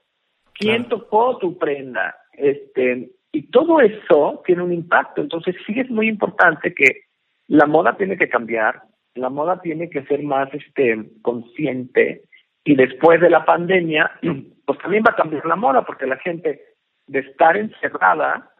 [0.54, 2.16] ¿Quién tocó tu prenda?
[2.32, 5.20] Este, y todo eso tiene un impacto.
[5.20, 7.02] Entonces sí es muy importante que
[7.48, 8.82] la moda tiene que cambiar,
[9.14, 12.22] la moda tiene que ser más este consciente
[12.64, 14.10] y después de la pandemia,
[14.66, 16.62] pues también va a cambiar la moda porque la gente
[17.06, 18.50] de estar encerrada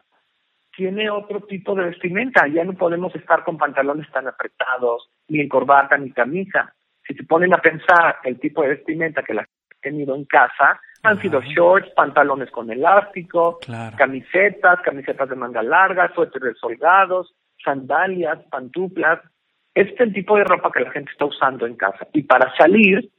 [0.75, 2.47] tiene otro tipo de vestimenta.
[2.47, 6.73] Ya no podemos estar con pantalones tan apretados, ni en corbata, ni camisa.
[7.07, 9.47] Si se ponen a pensar el tipo de vestimenta que la ha
[9.81, 13.59] tenido en casa, han sido shorts, pantalones con elástico,
[13.97, 19.19] camisetas, camisetas de manga larga, suéteres soldados, sandalias, pantuflas.
[19.73, 22.07] Este es el tipo de ropa que la gente está usando en casa.
[22.13, 23.09] Y para salir,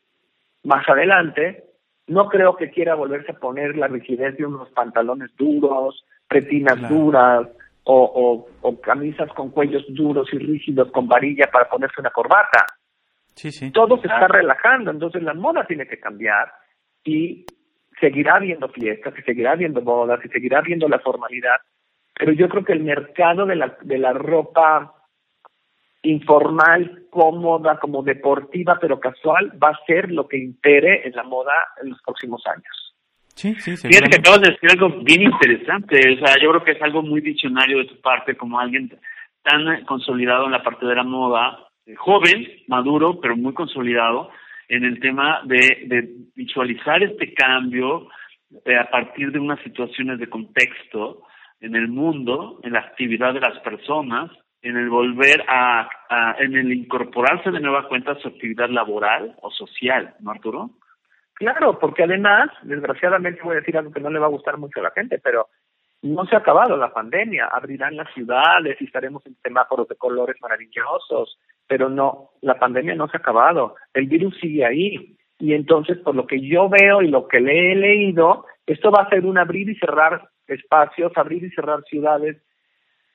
[0.62, 1.64] más adelante,
[2.06, 7.48] no creo que quiera volverse a poner la rigidez de unos pantalones duros, pretinas duras
[7.84, 12.66] o, o, camisas con cuellos duros y rígidos con varilla para ponerse una corbata.
[13.34, 13.70] Sí, sí.
[13.72, 16.52] Todo se está relajando, entonces la moda tiene que cambiar
[17.04, 17.44] y
[18.00, 21.56] seguirá habiendo fiestas, y seguirá habiendo bodas, y seguirá habiendo la formalidad,
[22.14, 24.94] pero yo creo que el mercado de la, de la ropa
[26.04, 31.52] informal, cómoda, como deportiva, pero casual, va a ser lo que impere en la moda
[31.82, 32.94] en los próximos años.
[33.34, 35.96] Sí, sí, Fíjate que acabas de decir algo bien interesante.
[35.96, 38.96] O sea, yo creo que es algo muy diccionario de tu parte, como alguien
[39.42, 44.30] tan consolidado en la parte de la moda, eh, joven, maduro, pero muy consolidado
[44.68, 48.08] en el tema de, de visualizar este cambio
[48.64, 51.22] eh, a partir de unas situaciones de contexto
[51.60, 54.30] en el mundo, en la actividad de las personas,
[54.64, 55.88] en el volver a,
[56.38, 60.70] en el incorporarse de nueva cuenta a su actividad laboral o social, ¿no, Arturo?
[61.34, 64.80] Claro, porque además, desgraciadamente voy a decir algo que no le va a gustar mucho
[64.80, 65.48] a la gente, pero
[66.00, 70.36] no se ha acabado la pandemia, abrirán las ciudades y estaremos en semáforos de colores
[70.40, 75.16] maravillosos, pero no, la pandemia no se ha acabado, el virus sigue ahí.
[75.38, 79.02] Y entonces, por lo que yo veo y lo que le he leído, esto va
[79.02, 82.40] a ser un abrir y cerrar espacios, abrir y cerrar ciudades,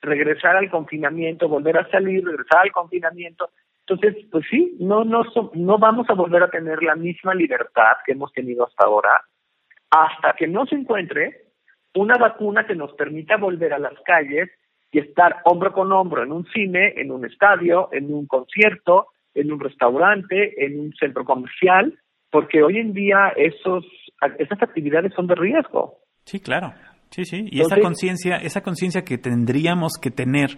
[0.01, 3.49] regresar al confinamiento, volver a salir, regresar al confinamiento.
[3.87, 8.11] Entonces, pues sí, no, no, no vamos a volver a tener la misma libertad que
[8.11, 9.21] hemos tenido hasta ahora
[9.89, 11.45] hasta que no se encuentre
[11.95, 14.49] una vacuna que nos permita volver a las calles
[14.91, 19.51] y estar hombro con hombro en un cine, en un estadio, en un concierto, en
[19.51, 21.97] un restaurante, en un centro comercial,
[22.29, 23.85] porque hoy en día esos
[24.37, 25.99] esas actividades son de riesgo.
[26.25, 26.73] Sí, claro.
[27.11, 27.45] Sí, sí.
[27.49, 30.57] Y esa conciencia, esa conciencia que tendríamos que tener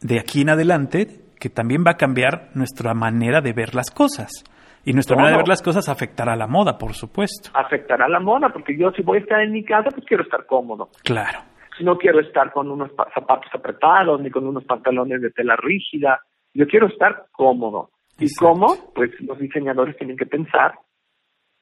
[0.00, 1.06] de aquí en adelante,
[1.40, 4.44] que también va a cambiar nuestra manera de ver las cosas.
[4.84, 7.50] Y nuestra manera de ver las cosas afectará a la moda, por supuesto.
[7.54, 10.22] Afectará a la moda, porque yo si voy a estar en mi casa, pues quiero
[10.22, 10.90] estar cómodo.
[11.02, 11.40] Claro.
[11.80, 16.20] No quiero estar con unos zapatos apretados, ni con unos pantalones de tela rígida.
[16.54, 17.90] Yo quiero estar cómodo.
[18.18, 18.92] ¿Y cómo?
[18.94, 20.78] Pues los diseñadores tienen que pensar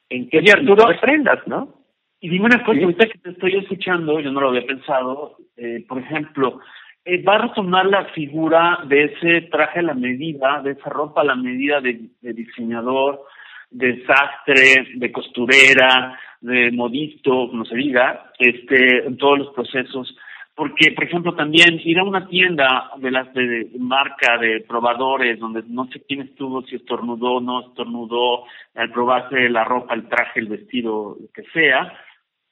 [0.09, 1.84] en qué Arturo, prendas, ¿no?
[2.24, 5.84] Y dime una cosa, ahorita que te estoy escuchando, yo no lo había pensado, eh,
[5.87, 6.58] por ejemplo,
[7.04, 11.20] eh, va a retomar la figura de ese traje a la medida, de esa ropa
[11.20, 13.20] a la medida de, diseñador,
[13.70, 20.16] de sastre, de costurera, de modisto, como se diga, este, en todos los procesos.
[20.54, 25.62] Porque, por ejemplo, también ir a una tienda de las de, marca, de probadores, donde
[25.68, 28.44] no sé quién estuvo, si estornudó o no estornudó,
[28.76, 31.92] al probarse la ropa, el traje, el vestido, lo que sea,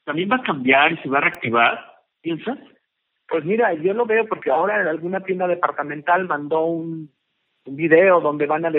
[0.05, 1.79] también va a cambiar y se va a reactivar,
[2.21, 2.59] ¿piensas?
[3.29, 7.11] Pues mira, yo lo veo porque ahora en alguna tienda departamental mandó un,
[7.65, 8.73] video donde van a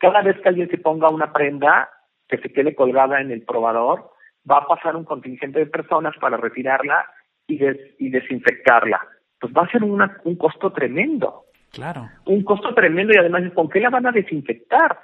[0.00, 1.88] cada vez que alguien se ponga una prenda
[2.28, 4.10] que se quede colgada en el probador,
[4.50, 7.06] va a pasar un contingente de personas para retirarla
[7.46, 7.60] y,
[7.98, 9.00] y desinfectarla.
[9.38, 11.44] Pues va a ser una, un costo tremendo.
[11.70, 12.08] Claro.
[12.26, 14.98] Un costo tremendo y además, ¿con qué la van a desinfectar?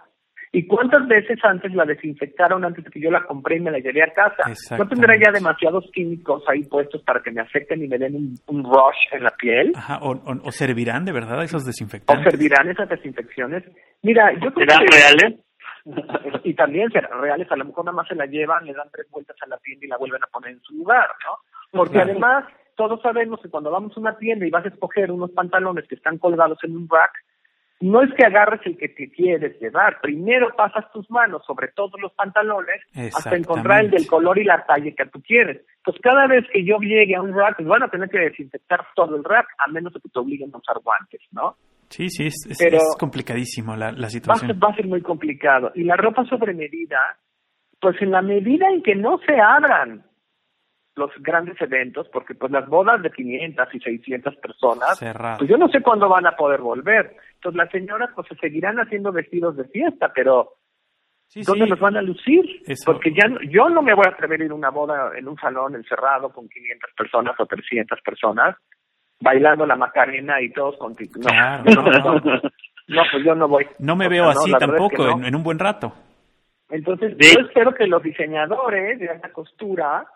[0.53, 3.79] ¿Y cuántas veces antes la desinfectaron antes de que yo la compré y me la
[3.79, 4.77] llevé a casa?
[4.79, 8.15] ¿No tendrá ya demasiados químicos ahí puestos para que me afecten y me den
[8.47, 9.73] un, rush en la piel?
[9.77, 12.27] Ajá, o, servirán de verdad esos desinfectantes.
[12.27, 13.65] ¿O servirán esas desinfecciones?
[14.03, 15.41] Mira, yo creo ¿Serán reales?
[16.45, 19.07] y también serán reales, a lo mejor nada más se la llevan, le dan tres
[19.11, 21.37] vueltas a la tienda y la vuelven a poner en su lugar, ¿no?
[21.71, 22.45] Porque además
[22.77, 25.97] todos sabemos que cuando vamos a una tienda y vas a escoger unos pantalones que
[25.97, 27.13] están colgados en un rack,
[27.81, 32.01] no es que agarres el que te quieres llevar, primero pasas tus manos sobre todos
[32.01, 32.83] los pantalones
[33.15, 35.65] hasta encontrar el del color y la talla que tú quieres.
[35.79, 38.85] Entonces, cada vez que yo llegue a un rack, pues van a tener que desinfectar
[38.95, 41.57] todo el rack, a menos que te obliguen a usar guantes, ¿no?
[41.89, 44.51] Sí, sí, es, es, complicadísimo la, la situación.
[44.51, 45.73] Va a, ser, va a ser muy complicado.
[45.75, 47.17] Y la ropa sobre medida,
[47.81, 50.05] pues en la medida en que no se abran
[50.99, 55.01] los grandes eventos, porque pues las bodas de 500 y 600 personas,
[55.39, 57.17] pues yo no sé cuándo van a poder volver.
[57.39, 60.55] Entonces las señoras pues se seguirán haciendo vestidos de fiesta, pero
[61.47, 62.45] ¿dónde los van a lucir?
[62.85, 65.37] Porque ya yo no me voy a atrever a ir a una boda en un
[65.37, 68.57] salón encerrado con 500 personas o 300 personas
[69.21, 72.15] bailando la macarena y todos con no,
[72.89, 73.67] no, pues yo no voy.
[73.79, 75.93] No me veo así tampoco en, en un buen rato.
[76.71, 80.07] Entonces, yo espero que los diseñadores de alta costura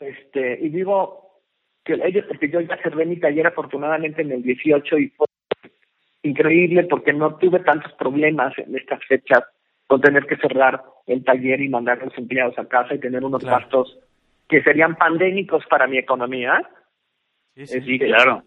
[0.00, 1.42] este, y digo
[1.84, 5.26] que ellos, porque yo ya cerré mi taller afortunadamente en el 18 y fue
[6.22, 9.44] increíble porque no tuve tantos problemas en estas fechas
[9.86, 13.24] con tener que cerrar el taller y mandar a los empleados a casa y tener
[13.24, 13.98] unos gastos
[14.48, 16.68] que serían pandémicos para mi economía.
[17.54, 18.44] Sí, sí, claro.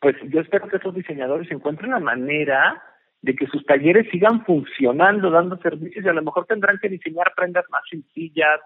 [0.00, 2.82] Pues yo espero que esos diseñadores encuentren la manera
[3.22, 7.32] de que sus talleres sigan funcionando, dando servicios y a lo mejor tendrán que diseñar
[7.34, 8.60] prendas más sencillas,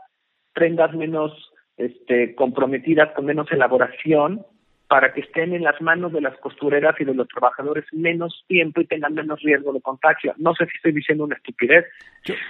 [0.52, 1.32] prendas menos
[1.76, 4.44] este, comprometidas con menos elaboración
[4.88, 8.80] para que estén en las manos de las costureras y de los trabajadores menos tiempo
[8.80, 10.32] y tengan menos riesgo de contagio.
[10.38, 11.84] No sé si estoy diciendo una estupidez,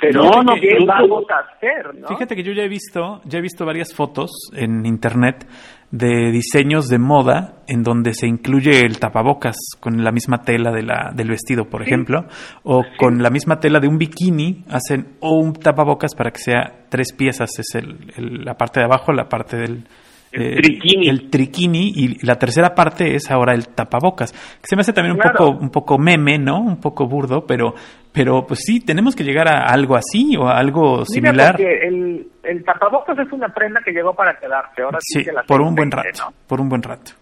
[0.00, 1.96] pero no, no, ¿qué vamos a hacer?
[1.96, 2.06] ¿no?
[2.06, 5.46] Fíjate que yo ya he visto, ya he visto varias fotos en internet
[5.90, 10.82] de diseños de moda en donde se incluye el tapabocas con la misma tela de
[10.84, 12.26] la, del vestido, por ejemplo,
[12.62, 16.86] o con la misma tela de un bikini, hacen o un tapabocas para que sea
[16.88, 19.84] tres piezas, es el, la parte de abajo, la parte del,
[20.32, 21.08] el eh, triquini.
[21.08, 24.32] El triquini y la tercera parte es ahora el tapabocas.
[24.32, 26.60] Que se me hace también un poco un poco meme, ¿no?
[26.60, 27.74] Un poco burdo, pero
[28.12, 31.60] pero pues sí, tenemos que llegar a algo así o a algo similar.
[31.60, 34.82] el, el tapabocas es una prenda que llegó para quedarse.
[34.82, 37.12] Ahora sí, por un buen rato, por un buen rato.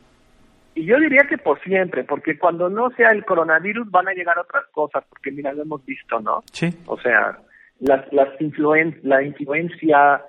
[0.75, 4.39] Y yo diría que por siempre, porque cuando no sea el coronavirus van a llegar
[4.39, 6.43] otras cosas, porque mira, lo hemos visto, ¿no?
[6.53, 6.69] Sí.
[6.87, 7.39] O sea,
[7.81, 10.23] las, las influen la influencia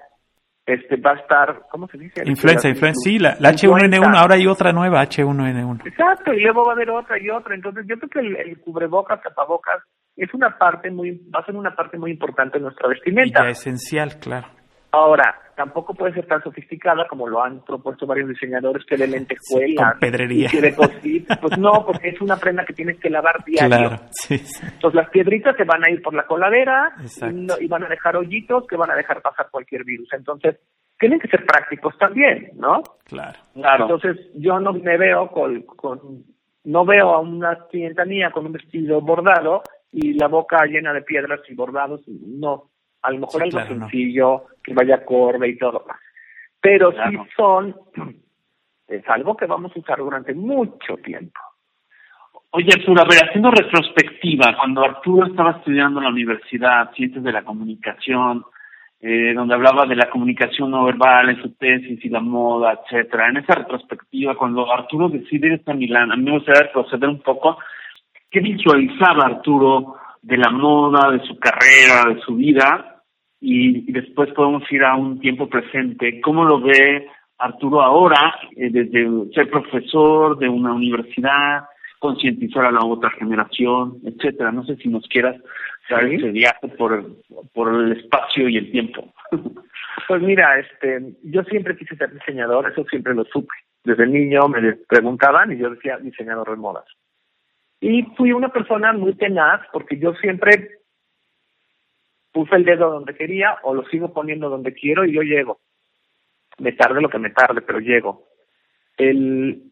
[0.67, 2.21] este va a estar, ¿cómo se dice?
[2.25, 5.87] Influenza, influenza, sí, la, H1N1, ahora hay otra nueva H1N1.
[5.87, 8.59] Exacto, y luego va a haber otra y otra, entonces yo creo que el, el
[8.59, 9.81] cubrebocas, tapabocas,
[10.17, 13.47] es una parte muy, va a ser una parte muy importante de nuestra vestimenta.
[13.47, 14.47] Y esencial, claro.
[14.91, 19.91] Ahora, tampoco puede ser tan sofisticada como lo han propuesto varios diseñadores que de lentejuelas
[19.91, 20.49] con pedrería.
[20.53, 21.37] y de cositas.
[21.39, 23.67] Pues no, porque es una prenda que tienes que lavar diario.
[23.89, 24.65] Claro, sí, sí.
[24.65, 26.93] Entonces las piedritas se van a ir por la coladera
[27.29, 30.07] y, no- y van a dejar hoyitos que van a dejar pasar cualquier virus.
[30.13, 30.57] Entonces,
[30.99, 32.81] tienen que ser prácticos también, ¿no?
[33.05, 33.37] Claro.
[33.53, 33.83] Claro.
[33.83, 36.23] Entonces, yo no me veo con, con-
[36.63, 41.01] no veo a una clienta mía con un vestido bordado y la boca llena de
[41.01, 42.69] piedras y bordados, no.
[43.01, 43.79] A lo mejor Sí, algo claro, no.
[43.81, 45.97] sencillo, que vaya acorde y todo más.
[46.59, 47.11] Pero Claro.
[47.11, 47.75] sí son,
[48.87, 51.39] es algo que vamos a usar durante mucho tiempo.
[52.51, 57.31] Oye, Arturo, a ver, haciendo retrospectiva, cuando Arturo estaba estudiando en la universidad, Ciencias de
[57.31, 58.45] la Comunicación,
[58.99, 63.27] eh, donde hablaba de la comunicación no verbal en su tesis y la moda, etcétera,
[63.29, 67.21] en esa retrospectiva, cuando Arturo decide irse a Milán, a mí me gustaría proceder un
[67.21, 67.59] poco,
[68.31, 73.03] ¿qué visualizaba Arturo de la moda, de su carrera, de su vida?
[73.39, 76.19] Y, y después podemos ir a un tiempo presente.
[76.21, 77.07] ¿Cómo lo ve
[77.37, 81.65] Arturo ahora, eh, desde ser profesor de una universidad,
[81.99, 84.51] concientizar a la otra generación, etcétera?
[84.51, 85.35] No sé si nos quieras
[85.89, 86.15] dar Sí.
[86.15, 87.05] ese viaje por,
[87.53, 89.13] por el espacio y el tiempo.
[90.07, 93.53] Pues mira, este, yo siempre quise ser diseñador, eso siempre lo supe.
[93.83, 96.85] Desde niño me preguntaban y yo decía diseñador de modas.
[97.79, 100.79] Y fui una persona muy tenaz porque yo siempre
[102.31, 105.59] puse el dedo donde quería o lo sigo poniendo donde quiero y yo llego.
[106.59, 108.27] Me tarde lo que me tarde, pero llego.
[108.97, 109.63] El,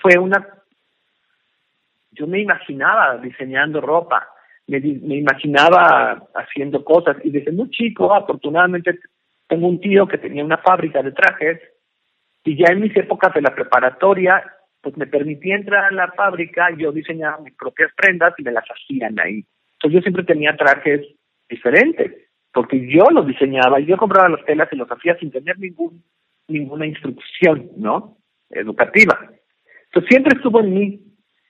[0.00, 0.46] fue una...
[2.12, 4.28] Yo me imaginaba diseñando ropa,
[4.68, 9.00] me, me imaginaba haciendo cosas y desde muy chico, afortunadamente,
[9.48, 11.60] tengo un tío que tenía una fábrica de trajes
[12.44, 14.53] y ya en mis épocas de la preparatoria,
[14.84, 18.64] pues me permitía entrar a la fábrica, yo diseñaba mis propias prendas y me las
[18.70, 19.44] hacían ahí.
[19.72, 21.00] Entonces yo siempre tenía trajes
[21.48, 22.12] diferentes,
[22.52, 26.04] porque yo los diseñaba y yo compraba las telas y los hacía sin tener ningún
[26.46, 28.18] ninguna instrucción, ¿no?
[28.50, 29.18] Educativa.
[29.86, 31.00] Entonces siempre estuvo en mí.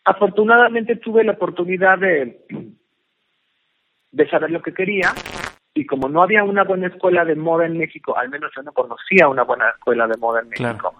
[0.04, 2.38] Afortunadamente tuve la oportunidad de,
[4.12, 5.12] de saber lo que quería
[5.74, 8.72] y como no había una buena escuela de moda en México, al menos yo no
[8.72, 10.92] conocía una buena escuela de moda en Claro.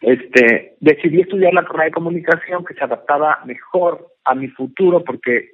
[0.00, 5.50] Este, decidí estudiar la carrera de comunicación que se adaptaba mejor a mi futuro porque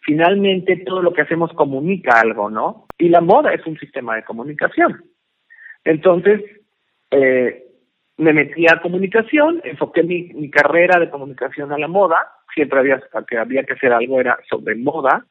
[0.00, 2.86] finalmente todo lo que hacemos comunica algo, ¿no?
[2.98, 5.04] Y la moda es un sistema de comunicación.
[5.84, 6.42] Entonces,
[7.10, 7.64] eh,
[8.18, 12.16] me metí a comunicación, enfoqué mi, mi carrera de comunicación a la moda,
[12.52, 15.24] siempre había que había que hacer algo era sobre moda,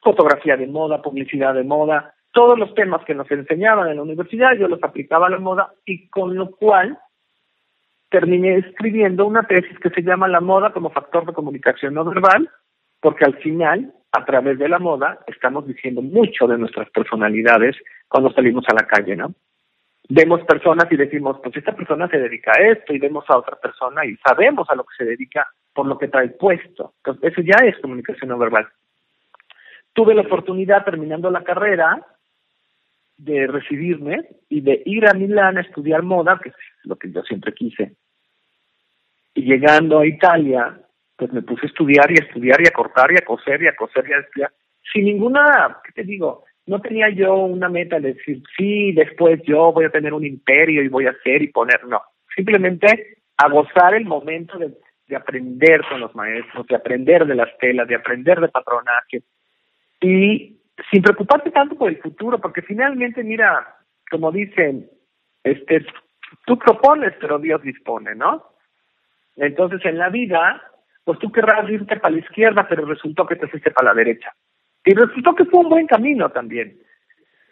[0.00, 4.54] fotografía de moda, publicidad de moda, todos los temas que nos enseñaban en la universidad,
[4.54, 6.98] yo los aplicaba a la moda y con lo cual
[8.12, 12.48] terminé escribiendo una tesis que se llama La moda como factor de comunicación no verbal,
[13.00, 17.74] porque al final, a través de la moda, estamos diciendo mucho de nuestras personalidades
[18.06, 19.34] cuando salimos a la calle, ¿no?
[20.10, 23.56] Vemos personas y decimos, pues esta persona se dedica a esto, y vemos a otra
[23.56, 26.92] persona y sabemos a lo que se dedica por lo que trae puesto.
[26.98, 28.68] Entonces, eso ya es comunicación no verbal.
[29.94, 32.06] Tuve la oportunidad, terminando la carrera,
[33.16, 36.54] de recibirme y de ir a Milán a estudiar moda, que es
[36.84, 37.96] lo que yo siempre quise.
[39.34, 40.78] Y llegando a Italia,
[41.16, 43.68] pues me puse a estudiar y a estudiar y a cortar y a coser y
[43.68, 44.52] a coser y a estudiar,
[44.92, 46.44] sin ninguna, ¿qué te digo?
[46.66, 50.82] No tenía yo una meta de decir, sí, después yo voy a tener un imperio
[50.82, 52.02] y voy a hacer y poner, no.
[52.34, 54.72] Simplemente a gozar el momento de,
[55.06, 59.22] de aprender con los maestros, de aprender de las telas, de aprender de patronaje.
[60.00, 60.58] Y
[60.90, 63.76] sin preocuparte tanto por el futuro, porque finalmente, mira,
[64.10, 64.88] como dicen,
[65.44, 65.84] este,
[66.46, 68.44] tú propones, pero Dios dispone, ¿no?
[69.36, 70.62] Entonces, en la vida,
[71.04, 74.32] pues tú querrás irte para la izquierda, pero resultó que te fuiste para la derecha.
[74.84, 76.78] Y resultó que fue un buen camino también.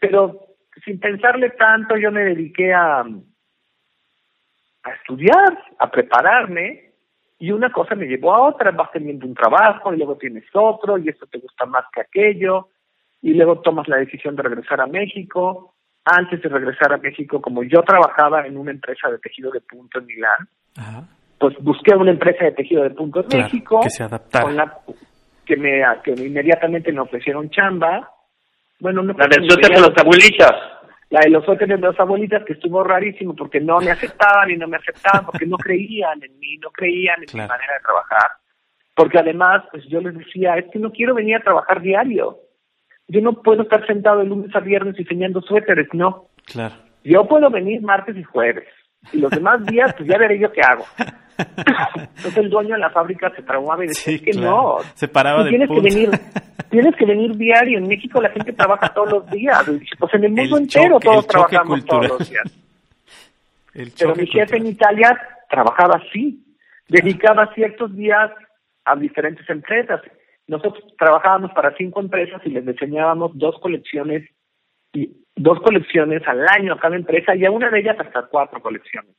[0.00, 0.46] Pero
[0.84, 6.90] sin pensarle tanto, yo me dediqué a, a estudiar, a prepararme,
[7.38, 10.98] y una cosa me llevó a otra, vas teniendo un trabajo y luego tienes otro,
[10.98, 12.68] y esto te gusta más que aquello,
[13.22, 15.74] y luego tomas la decisión de regresar a México.
[16.04, 19.98] Antes de regresar a México, como yo trabajaba en una empresa de tejido de punto
[19.98, 21.04] en Milán, Ajá.
[21.40, 24.44] Pues busqué una empresa de tejido de punto en Claro, México que se adaptara.
[24.44, 24.76] con la
[25.46, 28.08] que me que inmediatamente me ofrecieron chamba
[28.78, 30.52] bueno no La del suéter de los abuelitas.
[31.08, 34.56] la de los suéteres de las abuelitas que estuvo rarísimo porque no me aceptaban y
[34.56, 37.46] no me aceptaban porque no creían en mí no creían en Claro.
[37.48, 38.30] mi manera de trabajar
[38.94, 42.36] porque además pues yo les decía es que no quiero venir a trabajar diario
[43.08, 46.74] yo no puedo estar sentado de lunes a viernes diseñando suéteres no Claro.
[47.02, 48.68] yo puedo venir martes y jueves.
[49.12, 50.84] Y los demás días, pues ya veré yo qué hago.
[51.38, 54.50] Entonces el dueño de la fábrica se traumaba y decía, Sí, que claro.
[54.50, 55.88] no, Se paraba tienes que punto.
[55.94, 56.10] venir,
[56.70, 57.78] tienes que venir diario.
[57.78, 59.64] En México la gente trabaja todos los días.
[59.98, 62.08] Pues en el mundo El entero choque- todos trabajamos cultural.
[62.08, 62.44] todos los días.
[63.74, 64.66] El Pero mi jefe en.
[64.66, 66.44] Italia trabajaba así,
[66.88, 68.30] dedicaba ciertos días
[68.84, 70.00] a diferentes empresas.
[70.48, 74.28] Nosotros trabajábamos para cinco empresas y les diseñábamos dos colecciones
[74.92, 78.60] y dos colecciones al año a cada empresa y a una de ellas hasta cuatro
[78.60, 79.14] colecciones.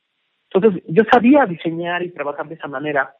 [0.52, 3.14] Entonces yo sabía diseñar y trabajar de esa manera.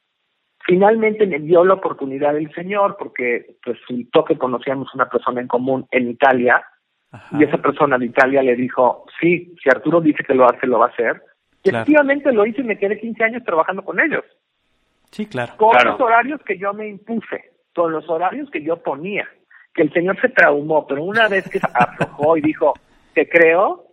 [0.64, 5.86] Finalmente me dio la oportunidad el señor porque resultó que conocíamos una persona en común
[5.90, 6.62] en Italia
[7.10, 7.36] Ajá.
[7.38, 10.78] y esa persona de Italia le dijo, sí, si Arturo dice que lo hace, lo
[10.78, 11.20] va a hacer.
[11.64, 11.82] Y Claro.
[11.82, 14.24] efectivamente lo hice y me quedé 15 años trabajando con ellos,
[15.10, 15.52] Sí, claro.
[15.56, 15.90] con Claro.
[15.92, 19.28] los horarios que yo me impuse, con los horarios que yo ponía.
[19.74, 22.74] Que el señor se traumó, pero una vez que aflojó y dijo,
[23.14, 23.86] te creo,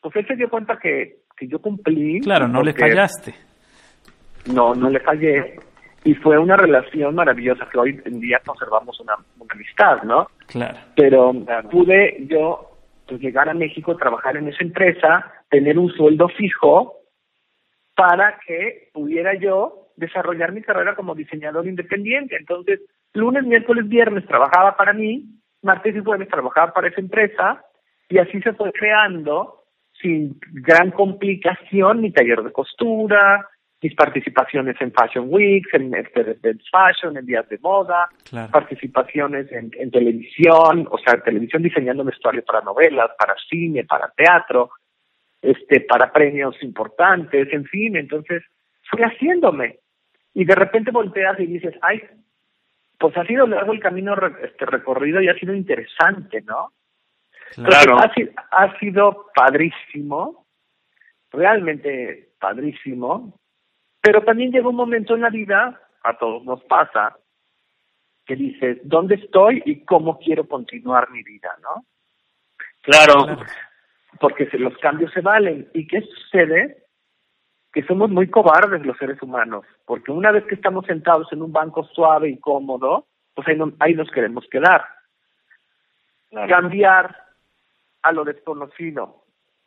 [0.00, 2.20] pues él se dio cuenta que, que yo cumplí.
[2.20, 3.34] Claro, no le fallaste.
[4.46, 5.56] No, no le fallé.
[6.04, 10.28] Y fue una relación maravillosa que hoy en día conservamos una, una amistad, ¿no?
[10.46, 10.78] Claro.
[10.94, 11.32] pero
[11.70, 12.70] pude yo
[13.08, 16.98] pues, llegar a México, trabajar en esa empresa, tener un sueldo fijo
[17.96, 22.36] para que pudiera yo desarrollar mi carrera como diseñador independiente.
[22.36, 22.80] Entonces,
[23.14, 25.24] lunes, miércoles, viernes trabajaba para mí,
[25.62, 27.64] martes y jueves trabajaba para esa empresa
[28.08, 29.64] y así se fue creando
[30.00, 33.48] sin gran complicación mi taller de costura,
[33.80, 38.50] mis participaciones en Fashion Weeks, en este, en Fashion, en días de moda, Claro.
[38.50, 44.70] participaciones en, en televisión, o sea, televisión diseñando vestuario para novelas, para cine, para teatro,
[45.42, 48.42] este, para premios importantes, en fin, entonces
[48.90, 49.78] fui haciéndome.
[50.32, 52.02] Y de repente volteas y dices, ay,
[52.98, 56.72] pues ha sido largo el camino este recorrido y ha sido interesante, ¿no?
[57.54, 57.98] Claro.
[57.98, 60.46] Ha, si- ha sido padrísimo,
[61.30, 63.38] realmente padrísimo,
[64.00, 67.16] pero también llega un momento en la vida, a todos nos pasa,
[68.26, 71.84] que dices, ¿dónde estoy y cómo quiero continuar mi vida, no?
[72.82, 73.38] Claro.
[74.20, 75.68] Porque se- los cambios se valen.
[75.74, 76.84] ¿Y qué sucede?
[77.72, 81.52] Que somos muy cobardes los seres humanos, porque una vez que estamos sentados en un
[81.52, 84.84] banco suave y cómodo, pues ahí, no- ahí nos queremos quedar.
[86.48, 87.23] Cambiar
[88.04, 89.24] a lo desconocido,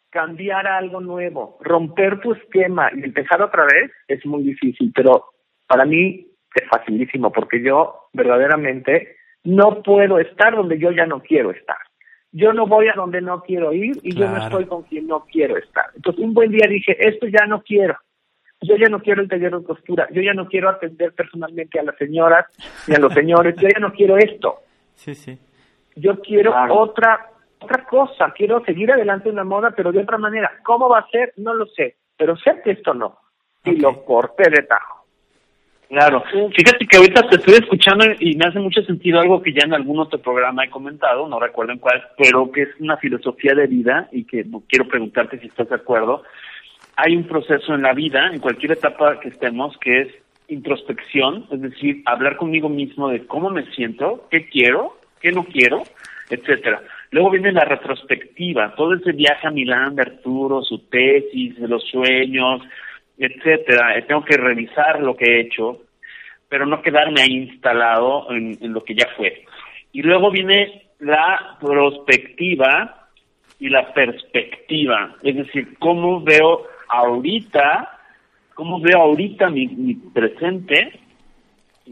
[0.10, 5.26] cambiar a algo nuevo, romper tu esquema y empezar otra vez es muy difícil, pero
[5.68, 11.52] para mí es facilísimo porque yo verdaderamente no puedo estar donde yo ya no quiero
[11.52, 11.78] estar.
[12.32, 15.26] Yo no voy a donde no quiero ir y yo no estoy con quien no
[15.26, 15.86] quiero estar.
[15.96, 17.98] Entonces un buen día dije, esto ya no quiero.
[18.62, 21.84] Yo ya no quiero el taller de costura, yo ya no quiero atender personalmente a
[21.84, 22.46] las señoras
[22.88, 24.62] ni a los señores, yo ya no quiero esto
[24.96, 25.38] Sí, sí.
[25.96, 26.74] yo quiero Claro.
[26.76, 27.30] otra
[27.60, 30.52] otra cosa, quiero seguir adelante en la moda, pero de otra manera.
[30.64, 31.34] ¿Cómo va a ser?
[31.38, 33.18] No lo sé, pero sé que esto no.
[33.64, 34.98] Y lo corté de tajo.
[35.90, 36.24] Claro.
[36.30, 39.74] Fíjate que ahorita te estoy escuchando y me hace mucho sentido algo que ya en
[39.74, 43.68] algún otro programa he comentado, no recuerdo en cuál, pero que es una filosofía de
[43.68, 46.24] vida y que quiero preguntarte si estás de acuerdo.
[46.98, 50.08] Hay un proceso en la vida, en cualquier etapa que estemos, que es
[50.50, 55.84] introspección, es decir, hablar conmigo mismo de cómo me siento, qué quiero, qué no quiero,
[56.30, 56.82] etcétera.
[57.12, 62.62] Luego viene la retrospectiva, todo ese viaje a Milán de Arturo, su tesis, los sueños,
[63.18, 63.98] etcétera.
[63.98, 65.82] Eh, Tengo que revisar lo que he hecho,
[66.50, 69.46] pero no quedarme ahí instalado en, lo que ya fue.
[69.94, 73.08] Y luego viene la prospectiva
[73.60, 78.00] y la perspectiva, es decir, cómo veo ahorita,
[78.54, 81.07] cómo veo ahorita mi presente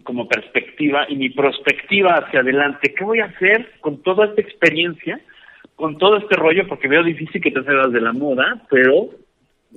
[0.04, 2.93] como perspectiva y mi perspectiva hacia adelante.
[2.93, 5.20] ¿Qué voy a hacer con toda esta experiencia,
[5.76, 6.68] con todo este rollo?
[6.68, 9.10] Porque veo difícil que te salgas de la moda, pero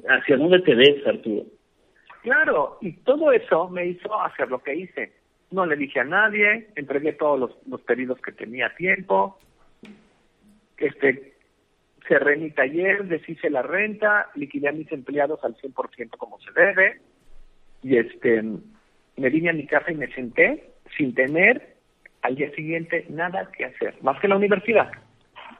[0.08, 1.44] ¿hacia dónde te ves, Arturo?
[2.22, 5.12] Claro, y todo eso me hizo hacer lo que hice.
[5.50, 9.38] No le dije a nadie, entregué todos los, los pedidos que tenía a tiempo,
[10.78, 11.34] este,
[12.06, 17.00] cerré mi taller, deshice la renta, liquidé a mis empleados al 100% como se debe,
[17.82, 18.42] y este,
[19.18, 21.76] me vine a mi casa y me senté sin tener
[22.22, 24.90] al día siguiente nada que hacer, más que la universidad.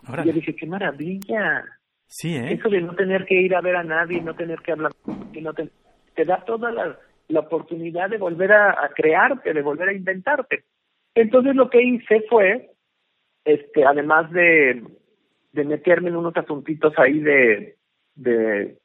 [0.04, 1.64] Ahora, Y yo dije, qué maravilla.
[2.06, 2.52] sí, ¿eh?
[2.54, 4.92] Eso de no tener que ir a ver a nadie, no tener que hablar,
[5.32, 5.68] y no te,
[6.14, 6.98] te da toda la,
[7.28, 10.64] la oportunidad de volver a, a crearte, de volver a inventarte.
[11.14, 12.70] Entonces lo que hice fue,
[13.44, 14.82] este, además de,
[15.52, 17.76] de meterme en unos asuntitos ahí de,
[18.14, 18.78] de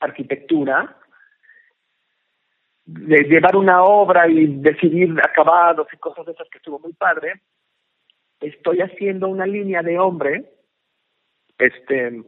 [0.00, 0.96] arquitectura,
[2.84, 7.40] de llevar una obra y decidir acabados y cosas de esas que estuvo muy padre,
[8.40, 10.44] estoy haciendo una línea de hombre,
[11.58, 12.22] este,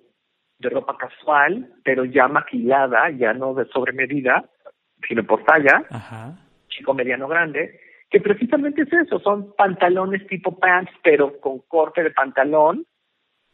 [0.58, 4.44] de ropa casual, pero ya maquilada, ya no de sobre medida,
[5.08, 6.36] sino por talla, Ajá.
[6.68, 12.10] chico, mediano, grande, que precisamente es eso, son pantalones tipo pants, pero con corte de
[12.10, 12.86] pantalón,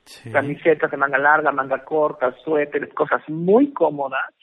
[0.05, 0.32] Sí.
[0.32, 4.34] camisetas de manga larga, manga corta, suéteres, cosas muy cómodas,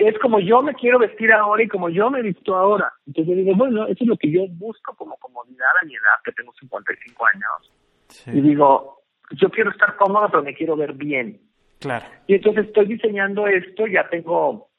[0.00, 2.90] que es como yo me quiero vestir ahora y como yo me visto ahora.
[3.06, 6.16] Entonces yo digo, bueno, eso es lo que yo busco como comodidad a mi edad,
[6.24, 7.72] que tengo 55 años.
[8.08, 8.30] Sí.
[8.32, 11.38] Y digo, yo quiero estar cómoda, pero me quiero ver bien.
[11.80, 12.06] Claro.
[12.26, 14.70] Y entonces estoy diseñando esto, ya tengo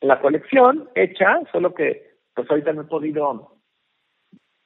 [0.00, 3.56] la colección hecha, solo que pues ahorita no he podido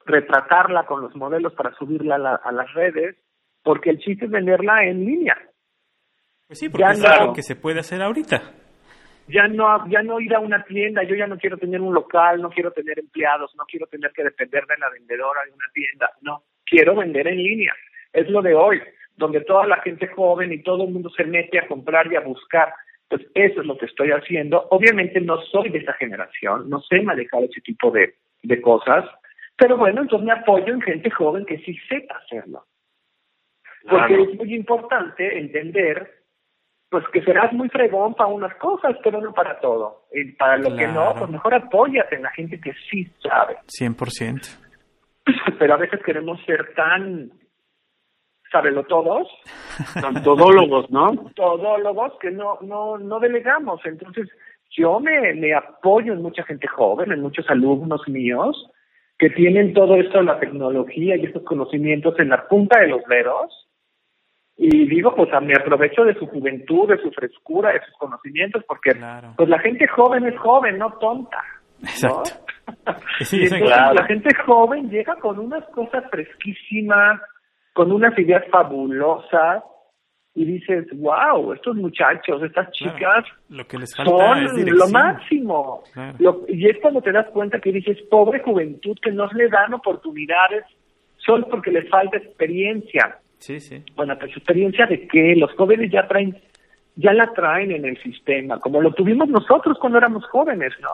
[0.05, 3.15] retratarla con los modelos para subirla a, la- a las redes,
[3.61, 5.37] porque el chiste es venderla en línea.
[6.47, 7.07] Pues sí, porque Ya es no.
[7.09, 8.41] algo que se puede hacer ahorita.
[9.29, 12.41] Ya no, ya no ir a una tienda, yo ya no quiero tener un local,
[12.41, 16.09] no quiero tener empleados, no quiero tener que depender de la vendedora de una tienda,
[16.21, 17.73] no, quiero vender en línea.
[18.11, 18.81] Es lo de hoy,
[19.15, 22.21] donde toda la gente joven y todo el mundo se mete a comprar y a
[22.21, 22.73] buscar.
[23.07, 24.67] Pues eso es lo que estoy haciendo.
[24.71, 29.05] Obviamente no soy de esa generación, no sé manejar ese tipo de, de cosas,
[29.57, 32.65] pero bueno, entonces me apoyo en gente joven que sí sepa hacerlo.
[33.83, 34.23] Porque Claro.
[34.23, 36.18] es muy importante entender
[36.89, 40.05] pues que serás muy fregón para unas cosas, pero no para todo.
[40.11, 43.57] Y para lo que no, pues mejor apóyate en la gente que sí sabe.
[43.67, 44.57] 100%.
[45.59, 47.31] Pero a veces queremos ser tan
[48.51, 49.27] sábelo todos,
[50.01, 51.11] Son todólogos, ¿no?
[51.35, 53.79] todólogos, que no, no, no delegamos.
[53.85, 54.27] Entonces,
[54.71, 58.69] yo me, me apoyo en mucha gente joven, en muchos alumnos míos,
[59.17, 63.03] que tienen todo esto de la tecnología y estos conocimientos en la punta de los
[63.05, 63.68] dedos.
[64.61, 68.61] Y digo, pues a- me aprovecho de su juventud, de su frescura, de sus conocimientos,
[68.67, 69.33] porque Claro.
[69.37, 71.41] pues la gente joven es joven, no tonta.
[71.81, 71.87] ¿no?
[71.89, 72.31] Exacto.
[73.21, 73.93] Sí, y entonces Claro.
[73.95, 77.19] la gente joven llega con unas cosas fresquísimas,
[77.73, 79.63] con unas ideas fabulosas,
[80.35, 83.25] y dices, wow, estos muchachos, estas chicas Claro.
[83.49, 85.83] Lo que les falta son es lo máximo.
[85.93, 86.15] Claro.
[86.19, 89.73] Lo- y es cuando te das cuenta que dices, pobre juventud, que no le dan
[89.73, 90.65] oportunidades
[91.17, 93.17] solo porque les falta experiencia.
[93.39, 93.83] Sí, sí.
[93.95, 96.37] Bueno, pues experiencia de que los jóvenes ya traen,
[96.95, 100.89] ya la traen en el sistema, como lo tuvimos nosotros cuando éramos jóvenes, ¿no?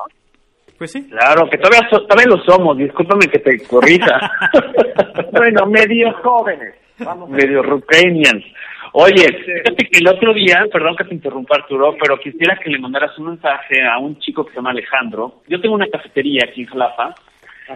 [0.78, 1.08] Pues sí.
[1.10, 4.32] Claro, que todavía, so- todavía lo somos, discúlpame que te corrija.
[5.32, 6.76] bueno, medio jóvenes.
[7.00, 8.43] Vamos Medio Ukrainians.
[8.93, 12.80] Oye, fíjate que el otro día, perdón que te interrumpa Arturo, pero quisiera que le
[12.80, 15.41] mandaras un mensaje a un chico que se llama Alejandro.
[15.50, 17.14] Yo tengo una cafetería aquí en Jalapa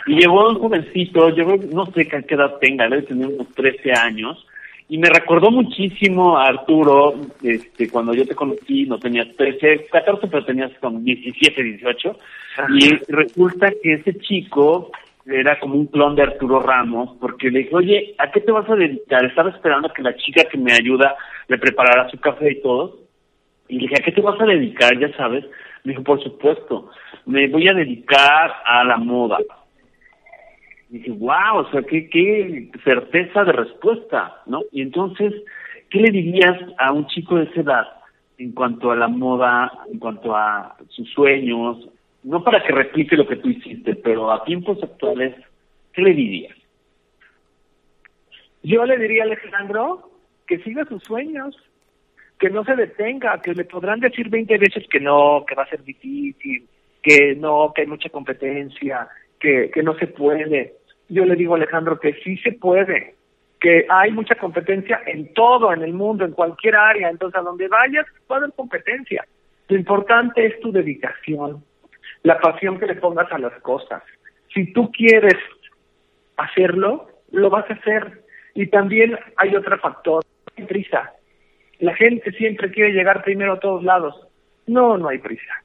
[0.06, 4.46] y llegó un jovencito, yo no sé qué edad tenga, debe tener unos 13 años,
[4.90, 7.14] y me recordó muchísimo a Arturo,
[7.44, 12.18] este, cuando yo te conocí, no tenías 13, 14, pero tenías como 17, 18,
[12.76, 14.92] y resulta que ese chico
[15.28, 18.68] era como un clon de Arturo Ramos, porque le dije, oye, ¿a qué te vas
[18.68, 19.24] a dedicar?
[19.24, 21.16] Estaba esperando a que la chica que me ayuda
[21.48, 22.98] le preparara su café y todo,
[23.68, 24.98] y le dije, ¿a qué te vas a dedicar?
[24.98, 25.46] Ya sabes.
[25.84, 26.90] Me dijo, por supuesto,
[27.28, 29.38] me voy a dedicar a la moda.
[30.90, 34.62] Dije, wow, o sea, qué, qué certeza de respuesta, ¿no?
[34.72, 35.34] Y entonces,
[35.90, 37.88] ¿qué le dirías a un chico de esa edad
[38.40, 41.88] en cuanto a la moda, en cuanto a sus sueños?
[42.24, 45.36] No para que replique lo que tú hiciste, pero a tiempos actuales,
[45.94, 46.58] ¿qué le dirías?
[48.64, 50.10] Yo le diría a Alejandro
[50.48, 51.56] que siga sus sueños,
[52.40, 55.70] que no se detenga, que le podrán decir 20 veces que no, que va a
[55.70, 56.68] ser difícil,
[57.02, 59.08] que no, que hay mucha competencia,
[59.40, 60.79] que, que no se puede.
[61.10, 63.16] Yo le digo a Alejandro que sí se puede,
[63.60, 67.10] que hay mucha competencia en todo, en el mundo, en cualquier área.
[67.10, 69.26] Entonces, a donde vayas, va a haber competencia.
[69.68, 71.64] Lo importante es tu dedicación,
[72.24, 74.01] la pasión que le pongas a las cosas.
[74.53, 75.38] Si tú quieres
[76.38, 78.24] hacerlo, lo vas a hacer.
[78.55, 80.24] Y también hay otro factor,
[80.57, 81.14] hay prisa.
[81.80, 84.16] La gente siempre quiere llegar primero a todos lados.
[84.68, 85.64] No, no hay prisa.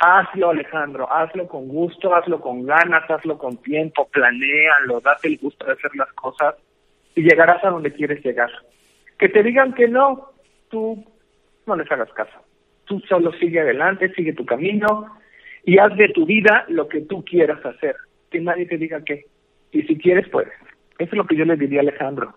[0.00, 5.66] Hazlo, Alejandro, hazlo con gusto, hazlo con ganas, hazlo con tiempo, planéalo, date el gusto
[5.66, 6.54] de hacer las cosas
[7.14, 8.50] y llegarás a donde quieres llegar.
[9.18, 10.30] Que te digan que no,
[10.68, 11.04] tú
[11.66, 12.38] no les hagas caso.
[12.84, 15.18] Tú solo sigue adelante, sigue tu camino
[15.64, 17.96] y haz de tu vida lo que tú quieras hacer.
[18.30, 19.24] Que nadie te diga qué.
[19.72, 20.52] Y si quieres, puedes.
[20.98, 22.34] Eso es lo que yo le diría a Alejandro.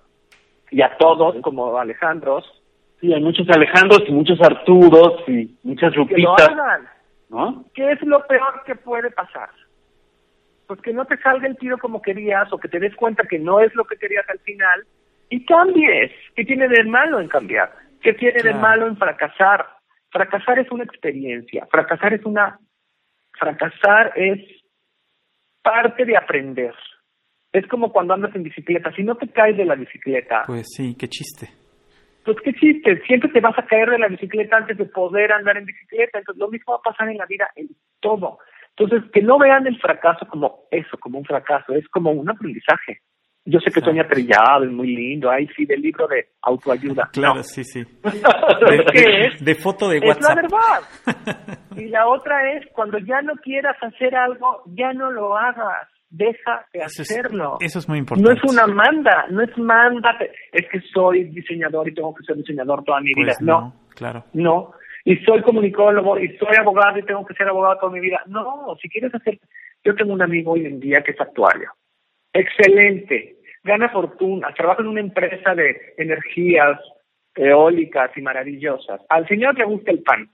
[0.71, 2.61] Y a todos, como Alejandros,
[3.01, 6.87] Sí, hay muchos Alejandros y muchos Arturos y muchas que lo hagan.
[7.31, 7.65] ¿No?
[7.73, 9.49] ¿Qué es lo peor que puede pasar?
[10.67, 13.39] Pues que no te salga el tiro como querías o que te des cuenta que
[13.39, 14.85] no es lo que querías al final
[15.29, 16.11] y cambies.
[16.35, 17.71] ¿Qué tiene de malo en cambiar?
[18.01, 19.65] ¿Qué tiene de malo en fracasar?
[20.09, 22.59] Fracasar es una experiencia, fracasar es una...
[23.39, 24.39] Fracasar es
[25.63, 26.75] parte de aprender.
[27.53, 28.93] Es como cuando andas en bicicleta.
[28.93, 31.60] Si no te caes de la bicicleta, Pues sí, qué chiste.
[32.25, 35.57] Pues qué chiste, siempre te vas a caer de la bicicleta antes de poder andar
[35.57, 37.69] en bicicleta, entonces lo mismo va a pasar en la vida, en
[37.99, 38.39] todo.
[38.77, 42.99] Entonces, que no vean el fracaso como eso, como un fracaso, es como un aprendizaje.
[43.43, 47.09] Yo sé que sueña trillado y muy lindo, ahí sí, del libro de autoayuda.
[47.13, 47.83] Claro, sí, sí.
[48.03, 49.43] De, ¿Qué es?
[49.43, 50.35] de foto de Es la WhatsApp.
[50.35, 51.57] verdad.
[51.77, 55.87] Y la otra es, cuando ya no quieras hacer algo, ya no lo hagas.
[56.13, 57.57] Deja de Eso es- hacerlo.
[57.61, 58.29] eso es muy importante.
[58.29, 60.17] No es una manda, no es manda.
[60.51, 63.27] Es que soy diseñador y tengo que ser diseñador toda mi vida.
[63.37, 64.25] Pues no, no, claro.
[64.33, 64.73] no.
[65.05, 68.21] Y soy comunicólogo y soy abogado y tengo que ser abogado toda mi vida.
[68.27, 69.39] No, si quieres hacer...
[69.83, 71.71] Yo tengo un amigo hoy en día que es actuario.
[72.33, 73.37] Excelente.
[73.63, 74.53] Gana fortuna.
[74.55, 76.79] Trabaja en una empresa de energías
[77.35, 79.01] eólicas y maravillosas.
[79.09, 80.29] Al señor le gusta el pan.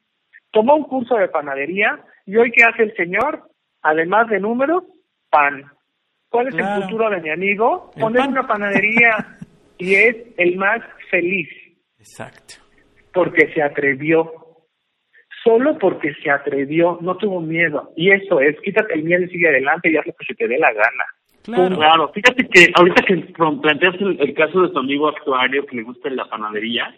[0.51, 3.43] Tomó un curso de panadería y hoy ¿qué hace el señor?
[3.83, 4.83] Además de números,
[5.29, 5.63] pan.
[6.29, 6.75] ¿Cuál es Claro.
[6.77, 7.91] el futuro de mi amigo?
[7.95, 8.31] El Poner pan.
[8.31, 9.37] una panadería
[9.77, 11.49] y es el más feliz
[11.99, 12.55] Exacto.
[13.13, 14.31] porque se atrevió.
[15.43, 17.93] Solo porque se atrevió, no tuvo miedo.
[17.95, 20.47] Y eso es, quítate el miedo y sigue adelante y haz lo que se te
[20.47, 21.05] dé la gana.
[21.43, 21.75] Claro.
[21.77, 23.15] Claro, fíjate que ahorita que
[23.61, 26.93] planteas el, el caso de tu amigo actuario que le gusta la panadería,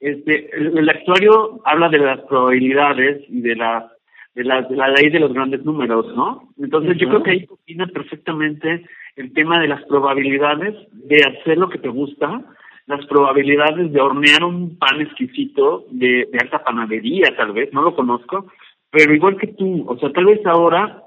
[0.00, 3.90] este, el, el actuario habla de las probabilidades y de la,
[4.36, 6.50] de la, de la ley de los grandes números, ¿no?
[6.58, 8.84] Entonces yo creo que ahí combina perfectamente
[9.16, 12.42] el tema de las probabilidades de hacer lo que te gusta,
[12.86, 17.96] las probabilidades de hornear un pan exquisito de, de alta panadería, tal vez, no lo
[17.96, 18.46] conozco,
[18.90, 21.02] pero igual que tú, o sea, tal vez ahora,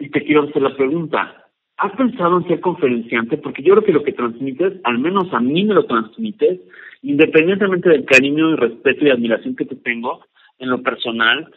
[0.00, 1.44] y te quiero hacer la pregunta,
[1.76, 3.36] ¿has pensado en ser conferenciante?
[3.36, 6.58] Porque yo creo que lo que transmites, al menos a mí me lo transmites,
[7.02, 10.24] independientemente del cariño y respeto y admiración que te tengo
[10.58, 11.52] en lo personal,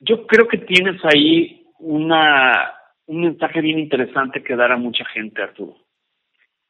[0.00, 2.72] yo creo que tienes ahí una
[3.06, 5.76] un mensaje bien interesante que dar a mucha gente, Arturo.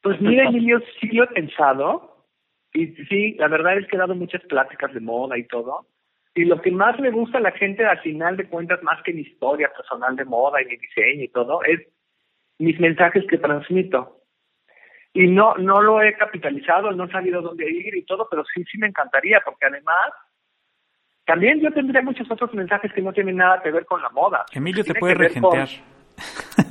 [0.02, 2.26] Pues mira, Emilio, sí lo he pensado.
[2.72, 5.86] Y sí, la verdad es que he dado muchas pláticas de moda y todo.
[6.34, 9.14] Y lo que más me gusta a la gente, al final de cuentas, más que
[9.14, 11.80] mi historia personal de moda y mi diseño y todo, es
[12.58, 14.20] mis mensajes que transmito.
[15.14, 18.62] Y no no lo he capitalizado, no he sabido dónde ir y todo, pero sí,
[18.70, 20.10] sí me encantaría, porque además,
[21.26, 24.44] también yo tendría muchos otros mensajes que no tienen nada que ver con la moda.
[24.52, 25.68] Emilio te puede con- regentear.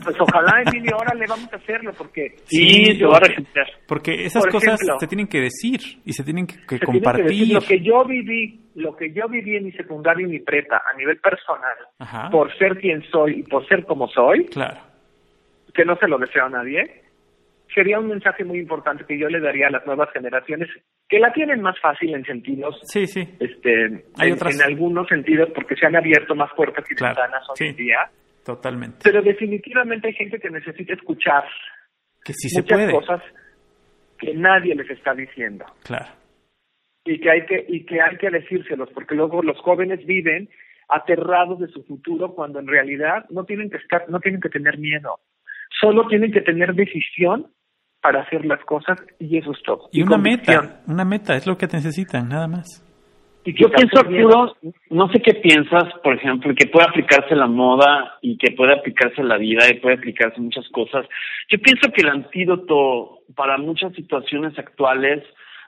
[0.03, 3.67] Pues ojalá, Emilio, ahora le vamos a hacerlo, porque Sí, te va a regentear.
[3.87, 6.85] Porque esas Por cosas ejemplo, se tienen que decir y se tienen que, que Se
[6.85, 7.53] tiene que compartir.
[7.53, 10.95] lo que yo viví, lo que yo viví en mi secundaria y mi prepa a
[10.97, 12.29] nivel personal, Ajá.
[12.31, 14.79] por ser quien soy y por ser como soy, Claro.
[15.73, 17.03] que no se lo deseo a nadie,
[17.75, 20.67] sería un mensaje muy importante que yo le daría a las nuevas generaciones
[21.07, 23.27] que la tienen más fácil en sentidos, Sí, sí.
[23.39, 27.13] este, Hay en, otras- en algunos sentidos porque se han abierto más puertas y Claro,
[27.21, 27.65] ventanas hoy sí.
[27.67, 28.09] en día,
[28.43, 28.97] Totalmente.
[29.03, 31.43] pero definitivamente hay gente que necesita escuchar
[32.23, 32.91] Que sí se muchas puede.
[32.93, 33.21] cosas
[34.17, 35.65] que nadie les está diciendo.
[35.83, 36.07] Claro.
[37.07, 40.49] y que hay que y que hay que decírselos porque luego los jóvenes viven
[40.89, 44.79] aterrados de su futuro cuando en realidad no tienen que estar no tienen que tener
[44.79, 45.19] miedo
[45.81, 47.51] solo tienen que tener decisión
[48.05, 50.65] para hacer las cosas y eso es todo Y una convicción.
[50.65, 50.81] meta.
[50.87, 52.83] Una meta es lo que necesitan, nada más.
[53.43, 53.99] y Yo pienso.
[53.99, 54.55] Arturo,
[54.91, 59.23] no sé qué piensas, por ejemplo, que puede aplicarse la moda y que puede aplicarse
[59.23, 61.07] la vida y puede aplicarse muchas cosas.
[61.49, 65.23] Yo pienso que el antídoto para muchas situaciones actuales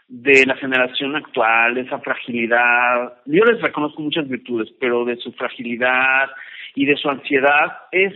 [0.07, 5.31] de la generación actual, de esa fragilidad, yo les reconozco muchas virtudes, pero de su
[5.33, 6.29] fragilidad
[6.75, 8.13] y de su ansiedad, es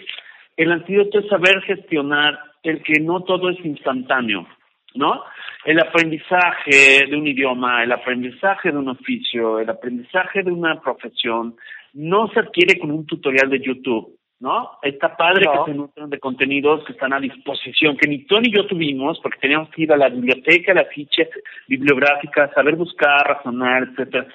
[0.58, 4.48] el antídoto es saber gestionar el que no todo es instantáneo,
[4.96, 5.24] ¿no?
[5.66, 11.56] El aprendizaje de un idioma, el aprendizaje de un oficio, el aprendizaje de una profesión,
[11.94, 14.72] no se adquiere con un tutorial de YouTube, ¿no?
[14.82, 15.66] Está padre No.
[15.66, 19.20] que se nutran de contenidos que están a disposición, que ni tú ni yo tuvimos,
[19.22, 21.24] porque teníamos que ir a la biblioteca, a la ficha
[21.68, 24.28] bibliográfica, saber buscar, razonar, etcétera.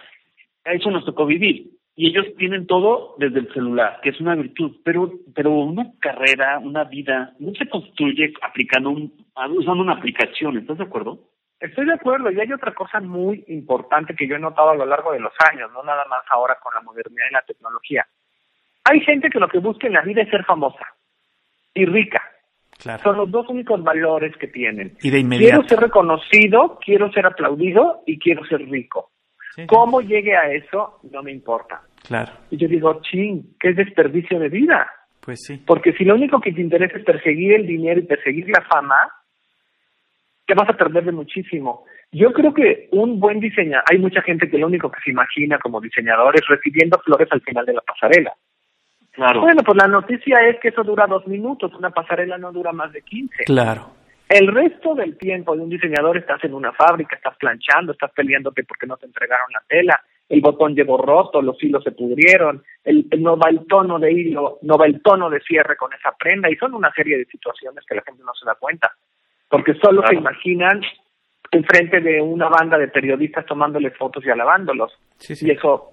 [0.65, 1.76] Eso nos tocó vivir.
[1.99, 6.59] Y ellos tienen todo desde el celular, que es una virtud, pero pero una carrera,
[6.59, 9.13] una vida, no se construye aplicando un,
[9.57, 11.19] usando una aplicación, ¿estás de acuerdo?
[11.59, 14.85] Estoy de acuerdo y hay otra cosa muy importante que yo he notado a lo
[14.85, 18.07] largo de los años, no nada más ahora con la modernidad y la tecnología.
[18.85, 20.87] Hay gente que lo que busca en la vida es ser famosa
[21.73, 22.23] y rica.
[22.79, 23.03] Claro.
[23.03, 24.99] Son los dos únicos valores que tienen.
[25.01, 25.63] Y de inmediato.
[25.63, 29.13] Quiero ser reconocido, quiero ser aplaudido y quiero ser rico.
[29.57, 29.67] Sí, sí.
[29.67, 31.01] ¿Cómo llegue a eso?
[31.11, 31.81] No me importa.
[32.07, 32.33] Claro.
[32.51, 34.87] Y yo digo, ching, qué desperdicio de vida.
[35.21, 35.61] Pues sí.
[35.67, 38.97] Porque si lo único que te interesa es perseguir el dinero y perseguir la fama,
[40.47, 41.85] te vas a perder de muchísimo.
[42.13, 45.59] Yo creo que un buen diseñador, hay mucha gente que lo único que se imagina
[45.59, 48.35] como diseñador es recibiendo flores al final de la pasarela.
[49.13, 49.41] Claro.
[49.41, 52.93] Bueno, pues la noticia es que eso dura dos minutos, una pasarela no dura más
[52.93, 53.45] de 15.
[53.45, 53.96] Claro.
[54.29, 58.65] El resto del tiempo de un diseñador estás en una fábrica, estás planchando, estás peleándote
[58.65, 63.07] porque no te entregaron la tela, el botón llegó roto, los hilos se pudrieron, el,
[63.19, 66.51] no va el tono de hilo, no va el tono de cierre con esa prenda,
[66.51, 68.93] y son una serie de situaciones que la gente no se da cuenta,
[69.49, 70.81] porque solo se imaginan
[71.53, 74.93] enfrente de una banda de periodistas tomándoles fotos y alabándolos.
[75.29, 75.93] Y eso,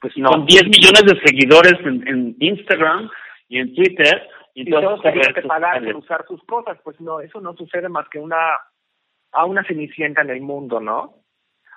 [0.00, 0.30] pues no.
[0.30, 3.10] Con 10 millones de seguidores en, Instagram
[3.48, 4.22] y en Twitter,
[4.58, 8.08] y, todos tienen que pagar por usar sus cosas, pues no, eso no sucede más
[8.08, 8.56] que una
[9.32, 11.16] a una cenicienta en el mundo, ¿no?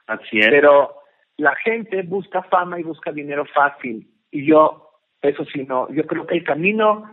[0.07, 0.47] Así es.
[0.49, 0.95] Pero
[1.35, 4.09] la gente busca fama y busca dinero fácil.
[4.31, 5.91] Y yo, eso sí, no.
[5.91, 7.11] Yo creo que el camino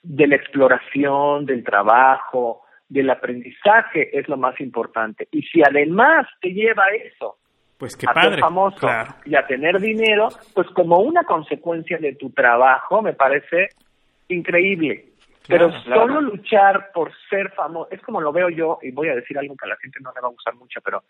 [0.00, 5.26] de la exploración, del trabajo, del aprendizaje es lo más importante.
[5.32, 7.38] Y si además te lleva eso,
[7.78, 8.86] pues qué a padre, ser famoso
[9.24, 13.70] y a tener dinero, pues como una consecuencia de tu trabajo, me parece
[14.34, 15.06] increíble.
[15.46, 19.36] Pero solo luchar por ser famoso, es como lo veo yo, y voy a decir
[19.36, 21.02] algo que a la gente no le va a gustar mucho, pero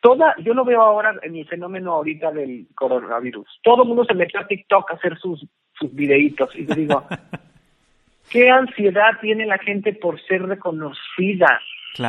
[0.00, 3.46] toda, yo lo veo ahora en el fenómeno ahorita del coronavirus.
[3.62, 6.50] Todo el mundo se metió a TikTok a hacer sus, sus videitos.
[6.56, 7.04] Y yo digo,
[8.30, 11.60] ¿qué ansiedad tiene la gente por ser reconocida?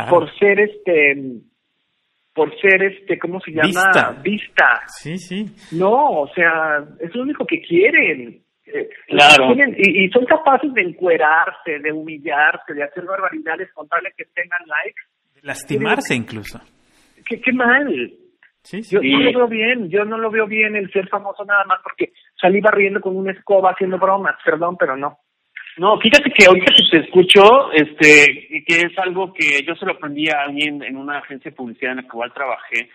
[0.10, 1.42] Por ser este,
[2.34, 4.22] por ser este, ¿cómo se llama?
[4.24, 4.82] Vista.
[4.88, 5.46] Sí, sí.
[5.72, 8.44] No, o sea, es lo único que quieren.
[8.66, 9.54] Eh, claro.
[9.78, 15.02] y, y, son capaces de encuerarse, de humillarse, de hacer barbaridades, contarle que tengan likes.
[15.36, 16.62] De lastimarse incluso
[17.24, 18.14] qué, qué mal.
[18.62, 21.66] Sí, Yo no lo veo bien, yo no lo veo bien el ser famoso nada
[21.66, 25.20] más porque salí barriendo con una escoba haciendo bromas, perdón, pero no.
[25.76, 29.94] No, fíjate que ahorita que te escucho, este, que es algo que yo se lo
[29.94, 32.90] aprendí a alguien en una agencia de publicidad en la cual trabajé,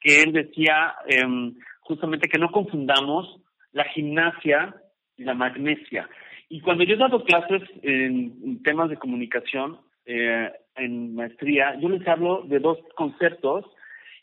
[0.00, 3.40] que él decía em, justamente que no confundamos
[3.72, 4.74] la gimnasia
[5.18, 6.08] la magnesia.
[6.48, 12.06] Y cuando yo he dado clases en temas de comunicación, eh, en maestría, yo les
[12.06, 13.64] hablo de dos conceptos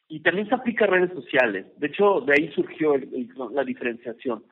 [0.08, 1.66] y también se aplica a redes sociales.
[1.78, 2.96] De hecho, de ahí surgió
[3.54, 4.44] la diferenciación.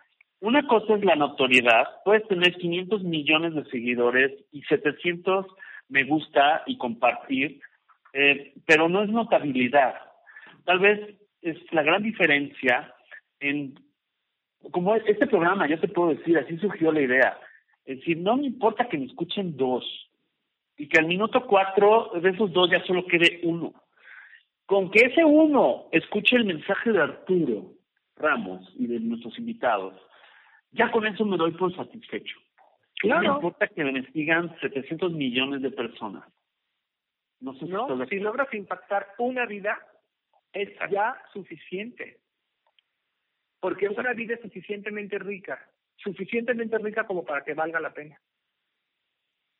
[0.41, 1.85] Una cosa es la notoriedad.
[2.05, 5.45] Puedes tener 500 millones de seguidores y 700
[5.89, 7.59] me gusta y compartir,
[8.13, 9.95] eh, pero no es notabilidad.
[10.65, 12.93] Tal vez es la gran diferencia
[13.39, 13.75] en,
[14.71, 17.37] como este programa, yo te puedo decir, así surgió la idea.
[17.85, 19.83] Es decir, no me importa que me escuchen dos,
[20.79, 23.73] y que al minuto cuatro de esos dos ya solo quede uno.
[24.65, 27.73] Con que ese uno escuche el mensaje de Arturo
[28.15, 29.93] Ramos y de nuestros invitados,
[30.71, 32.37] ya con eso me doy por satisfecho.
[32.95, 33.27] Claro.
[33.27, 36.23] No importa que me sigan 700 millones de personas.
[37.41, 37.65] No sé
[38.09, 39.77] si, logras impactar una vida,
[40.53, 42.19] es ya suficiente.
[43.59, 45.59] Porque una vida es suficientemente rica,
[45.97, 48.19] suficientemente rica como para que valga la pena.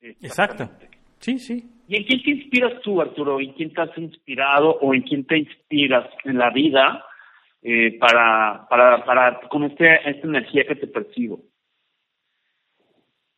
[0.01, 0.69] Exacto.
[1.19, 1.69] Sí, sí.
[1.87, 3.39] ¿Y en quién te inspiras tú, Arturo?
[3.41, 7.03] ¿En quién te has inspirado o en quién te inspiras en la vida
[7.61, 11.41] eh, para, para, para, con este, esta energía que te percibo?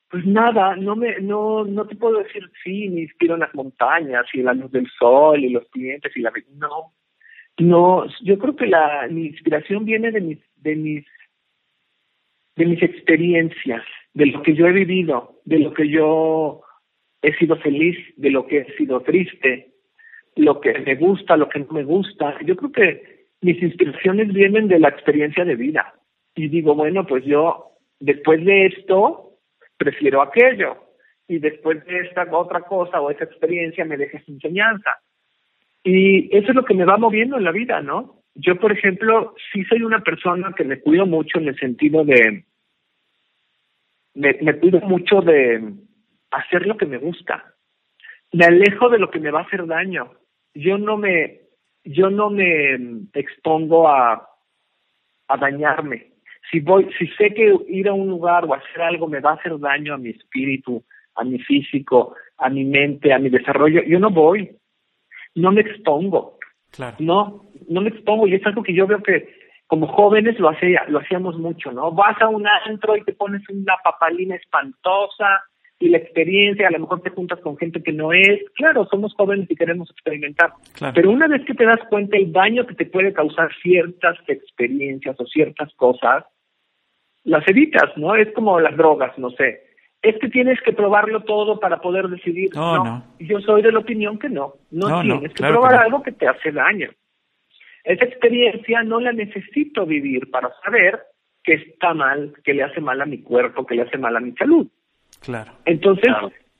[0.09, 4.25] Pues nada, no me, no, no te puedo decir sí, me inspiro en las montañas
[4.33, 6.93] y en la luz del sol y los clientes y la no,
[7.59, 11.05] no, yo creo que la mi inspiración viene de mis, de mis,
[12.55, 13.83] de mis experiencias,
[14.13, 16.61] de lo que yo he vivido, de lo que yo
[17.21, 19.71] he sido feliz de lo que he sido triste,
[20.35, 22.37] lo que me gusta, lo que no me gusta.
[22.45, 25.93] Yo creo que mis inspiraciones vienen de la experiencia de vida.
[26.35, 29.37] Y digo, bueno, pues yo después de esto
[29.77, 30.77] prefiero aquello.
[31.27, 34.97] Y después de esta otra cosa o esa experiencia me deja esa enseñanza.
[35.83, 38.23] Y eso es lo que me va moviendo en la vida, ¿no?
[38.35, 42.45] Yo, por ejemplo, sí soy una persona que me cuido mucho en el sentido de,
[44.13, 45.73] me, cuido mucho de,
[46.31, 47.53] hacer lo que me gusta.
[48.31, 50.13] Me alejo de lo que me va a hacer daño.
[50.53, 51.41] Yo no me,
[51.83, 52.75] yo no me
[53.13, 54.29] expongo a,
[55.27, 56.11] a dañarme.
[56.49, 59.35] Si voy, si sé que ir a un lugar o hacer algo me va a
[59.35, 60.83] hacer daño a mi espíritu,
[61.15, 64.49] a mi físico, a mi mente, a mi desarrollo, yo no voy.
[65.35, 66.37] No me expongo.
[66.71, 66.95] Claro.
[66.99, 69.27] No, no me expongo y es algo que yo veo que
[69.67, 71.91] como jóvenes lo hacía, lo hacíamos mucho, ¿no?
[71.91, 75.41] Vas a un antro y te pones una papalina espantosa,
[75.81, 79.13] y la experiencia, a lo mejor te juntas con gente que no es, claro, somos
[79.15, 80.53] jóvenes y queremos experimentar,
[80.93, 85.19] pero una vez que te das cuenta el daño que te puede causar ciertas experiencias
[85.19, 86.23] o ciertas cosas,
[87.23, 88.15] las evitas, ¿no?
[88.15, 89.70] Es como las drogas, no sé.
[90.01, 92.49] Es que tienes que probarlo todo para poder decidir.
[92.55, 93.03] No, no.
[93.19, 94.55] Yo soy de la opinión que no.
[94.71, 96.89] No, tienes que probar algo que te hace daño.
[97.83, 101.01] Esa experiencia no la necesito vivir para saber
[101.43, 104.19] que está mal, que le hace mal a mi cuerpo, que le hace mal a
[104.19, 104.67] mi salud.
[105.19, 105.51] Claro.
[105.65, 106.11] Entonces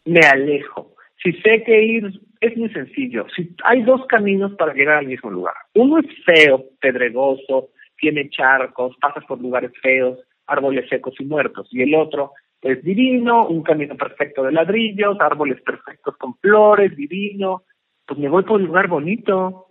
[0.06, 0.96] me alejo.
[1.24, 3.28] Si sé que ir es muy sencillo.
[3.36, 5.54] Si hay dos caminos para llegar al mismo lugar.
[5.76, 11.68] Uno es feo, pedregoso, tiene charcos, pasas por lugares feos, árboles secos y muertos.
[11.72, 17.64] Y el otro es divino, un camino perfecto de ladrillos, árboles perfectos con flores, divino.
[18.05, 19.68] Pues me voy por un lugar bonito.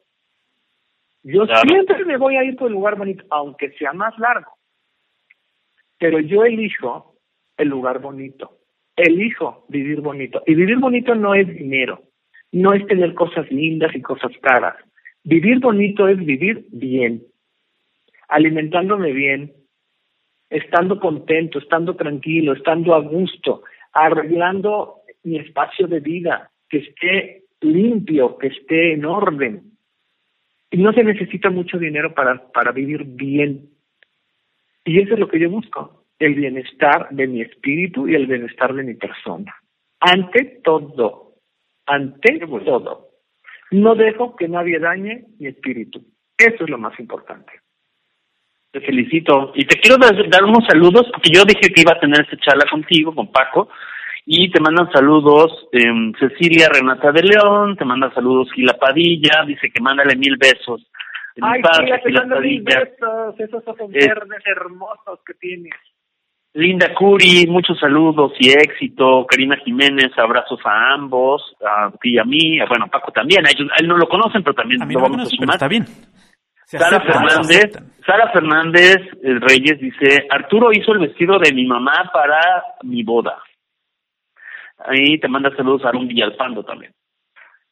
[1.22, 4.52] Yo siempre me voy a ir por el lugar bonito, aunque sea más largo.
[5.98, 7.14] Pero yo elijo
[7.56, 8.58] el lugar bonito.
[8.96, 10.42] Elijo vivir bonito.
[10.46, 12.02] Y vivir bonito no es dinero,
[12.52, 14.76] no es tener cosas lindas y cosas caras.
[15.22, 17.22] Vivir bonito es vivir bien,
[18.28, 19.52] alimentándome bien,
[20.50, 28.36] estando contento, estando tranquilo, estando a gusto, arreglando mi espacio de vida, que esté limpio,
[28.36, 29.62] que esté en orden.
[30.70, 33.70] Y no se necesita mucho dinero para, para vivir bien.
[34.84, 38.74] Y eso es lo que yo busco, el bienestar de mi espíritu y el bienestar
[38.74, 39.54] de mi persona.
[40.00, 41.34] Ante todo,
[41.86, 43.08] ante todo.
[43.70, 46.04] No dejo que nadie dañe mi espíritu.
[46.36, 47.52] Eso es lo más importante.
[48.72, 49.52] Te felicito.
[49.54, 52.64] Y te quiero dar, unos saludos, porque yo dije que iba a tener esta charla
[52.70, 53.68] contigo, con Paco,
[54.26, 59.70] y te mandan saludos eh, Cecilia Renata de León, te manda saludos Gila Padilla, dice
[59.70, 60.86] que mándale mil besos.
[61.42, 65.74] Ay, padre, te mando mil besos, esos ojos verdes hermosos que tienes.
[66.52, 69.24] Linda Curi, muchos saludos y éxito.
[69.26, 72.58] Karina Jiménez, abrazos a ambos, a ti y a mí.
[72.68, 73.46] Bueno, Paco también.
[73.46, 75.54] A, él no lo conocen, pero también lo vamos a sumar.
[75.54, 75.84] Está bien.
[76.78, 77.72] Sara Fernández,
[78.06, 83.42] Sara Fernández Reyes dice, Arturo hizo el vestido de mi mamá para mi boda.
[84.78, 86.92] Ahí te manda saludos a Aaron Villalpando también.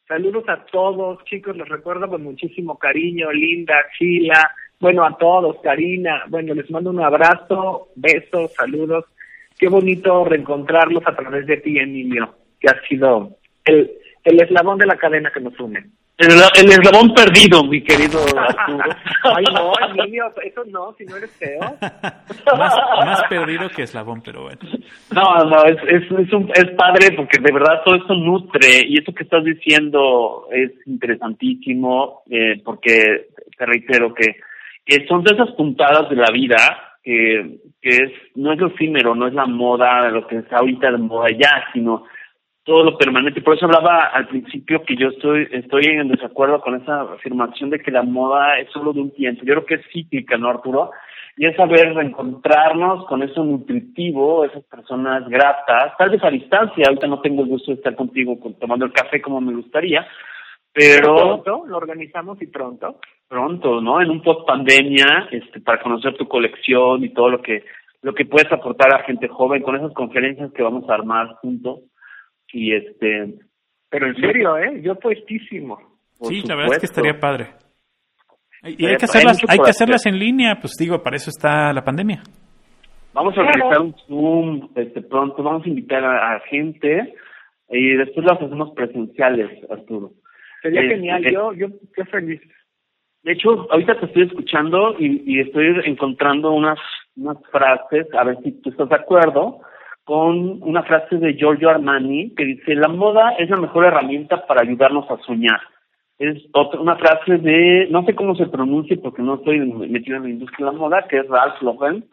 [0.05, 6.23] Saludos a todos, chicos, los recuerdo con muchísimo cariño, Linda, Chila, bueno, a todos, Karina,
[6.27, 9.05] bueno, les mando un abrazo, besos, saludos.
[9.57, 13.91] Qué bonito reencontrarlos a través de ti, Emilio, que ha sido el,
[14.23, 15.89] el eslabón de la cadena que nos une.
[16.19, 18.89] El, el eslabón perdido, mi querido Arturo.
[19.23, 21.61] Ay, no, Emilio, eso no, si no eres feo.
[22.57, 24.59] más, más perdido que eslabón, pero bueno.
[25.11, 28.99] No, no, es, es, es, un, es padre porque de verdad todo esto nutre y
[28.99, 34.35] eso que estás diciendo es interesantísimo eh, porque te reitero que
[34.89, 36.57] que son de esas puntadas de la vida
[37.03, 40.91] que, que es no es lo efímero, no es la moda, lo que está ahorita
[40.91, 42.05] de moda ya, sino
[42.69, 43.41] todo lo permanente.
[43.41, 47.79] Por eso hablaba al principio que yo estoy estoy en desacuerdo con esa afirmación de
[47.79, 49.41] que la moda es solo de un tiempo.
[49.43, 50.91] Yo creo que es cíclica, ¿no, Arturo?
[51.35, 56.85] Y es saber reencontrarnos con eso nutritivo, esas personas gratas, tal vez a distancia.
[56.87, 60.07] Ahorita no tengo el gusto de estar contigo tomando el café como me gustaría,
[60.71, 66.15] pero pronto lo organizamos y pronto pronto no en un post pandemia este para conocer
[66.17, 67.63] tu colección y todo lo que
[68.01, 71.79] lo que puedes aportar a gente joven con esas conferencias que vamos a armar juntos
[72.53, 73.35] y este
[73.89, 75.79] pero en serio eh yo puestísimo
[76.21, 77.47] sí la verdad es que estaría padre.
[78.63, 81.83] Y hay que hacerlas hay que hacerlas en línea pues digo para eso está la
[81.83, 82.21] pandemia.
[83.13, 87.13] Vamos a organizar un zoom este pronto vamos a invitar a gente
[87.69, 90.11] y después las hacemos presenciales Arturo.
[90.61, 92.41] Sería genial, yo, yo qué feliz.
[93.23, 96.79] De hecho, ahorita te estoy escuchando y, y estoy encontrando unas,
[97.17, 99.59] unas frases, a ver si tú estás de acuerdo,
[100.09, 104.63] con una frase de Giorgio Armani que dice, la moda es la mejor herramienta para
[104.63, 105.59] ayudarnos a soñar.
[106.17, 110.23] Es otra, una frase de, no sé cómo se pronuncia porque no estoy metido en
[110.23, 112.05] la industria de la moda, que es Ralph Lauren.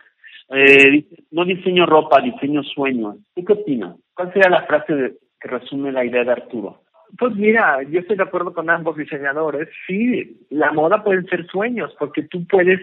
[0.51, 3.17] Eh, dice, no diseño ropa, diseño sueños.
[3.35, 3.97] ¿Tú qué opinas?
[4.13, 6.83] ¿Cuál sería la frase de, que resume la idea de Arturo?
[7.19, 9.71] Pues mira, yo estoy de acuerdo con ambos diseñadores.
[9.87, 12.83] Sí, la moda pueden ser sueños, porque tú puedes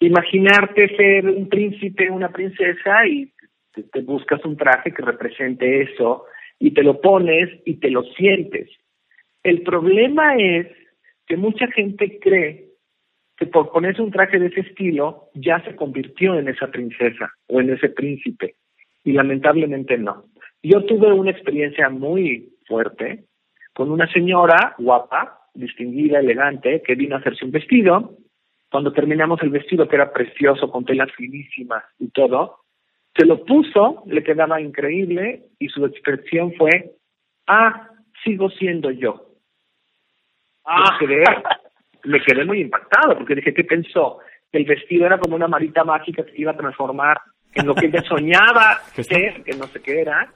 [0.00, 3.30] imaginarte ser un príncipe, una princesa y
[3.72, 6.24] te, buscas un traje que represente eso
[6.58, 8.70] y te lo pones y te lo sientes.
[9.42, 10.68] El problema es
[11.26, 12.68] que mucha gente cree
[13.36, 17.60] que por ponerse un traje de ese estilo ya se convirtió en esa princesa o
[17.60, 18.56] en ese príncipe
[19.04, 20.24] y lamentablemente no.
[20.62, 23.24] Yo tuve una experiencia muy fuerte
[23.72, 28.16] con una señora guapa, distinguida, elegante, que vino a hacerse un vestido.
[28.70, 32.61] Cuando terminamos el vestido, que era precioso, con telas finísimas y todo,
[33.16, 36.92] se lo puso, le quedaba increíble y su expresión fue,
[37.46, 37.88] ah,
[38.24, 39.26] sigo siendo yo.
[40.64, 41.24] Ah, me quedé,
[42.04, 44.18] me quedé muy impactado porque dije, ¿qué pensó?
[44.50, 47.20] El vestido era como una marita mágica que iba a transformar
[47.54, 50.32] en lo que ella soñaba ser, que no sé qué era,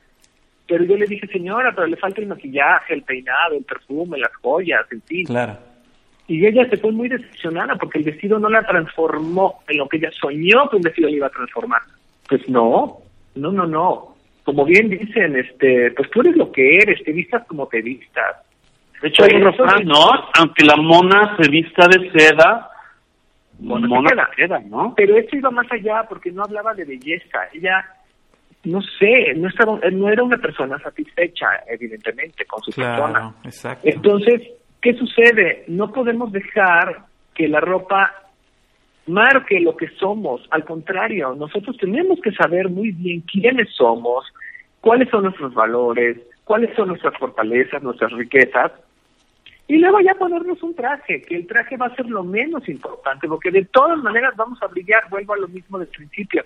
[0.66, 4.35] pero yo le dije, señora, pero le falta el maquillaje, el peinado, el perfume, las
[4.37, 5.24] joyas, en fin.
[5.24, 5.59] Claro.
[6.29, 9.99] Y ella se fue muy decepcionada porque el vestido no la transformó en lo que
[9.99, 11.83] ella soñó que un vestido le iba a transformar.
[12.29, 12.99] Pues no,
[13.35, 14.16] no, no, no.
[14.45, 18.37] Como bien dicen, este, pues tú eres lo que eres, te vistas como te vistas.
[19.03, 20.11] De hecho, hay un refrán, ¿no?
[20.39, 22.70] Aunque la mona se vista de seda,
[23.59, 24.61] Mona, se queda.
[24.61, 24.95] ¿no?
[24.97, 27.49] Pero esto iba más allá porque no hablaba de belleza.
[27.53, 27.85] Ella,
[28.64, 33.35] no sé, no, estaba, no era una persona satisfecha, evidentemente, con su persona.
[33.45, 33.89] Exacto.
[33.89, 34.43] Entonces,
[34.81, 35.64] ¿qué sucede?
[35.68, 37.05] No podemos dejar
[37.35, 38.12] que la ropa
[39.07, 40.46] marque lo que somos.
[40.50, 44.24] Al contrario, nosotros tenemos que saber muy bien quiénes somos,
[44.80, 48.72] cuáles son nuestros valores, cuáles son nuestras fortalezas, nuestras riquezas,
[49.68, 53.26] y luego ya ponernos un traje, que el traje va a ser lo menos importante,
[53.26, 56.44] porque de todas maneras vamos a brillar, vuelvo a lo mismo del principio.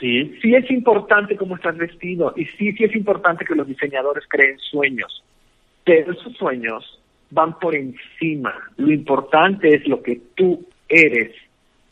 [0.00, 0.36] Sí.
[0.42, 4.58] Sí es importante cómo estás vestido, y sí, sí es importante que los diseñadores creen
[4.58, 5.22] sueños,
[5.84, 8.52] pero esos sueños van por encima.
[8.76, 11.32] Lo importante es lo que tú eres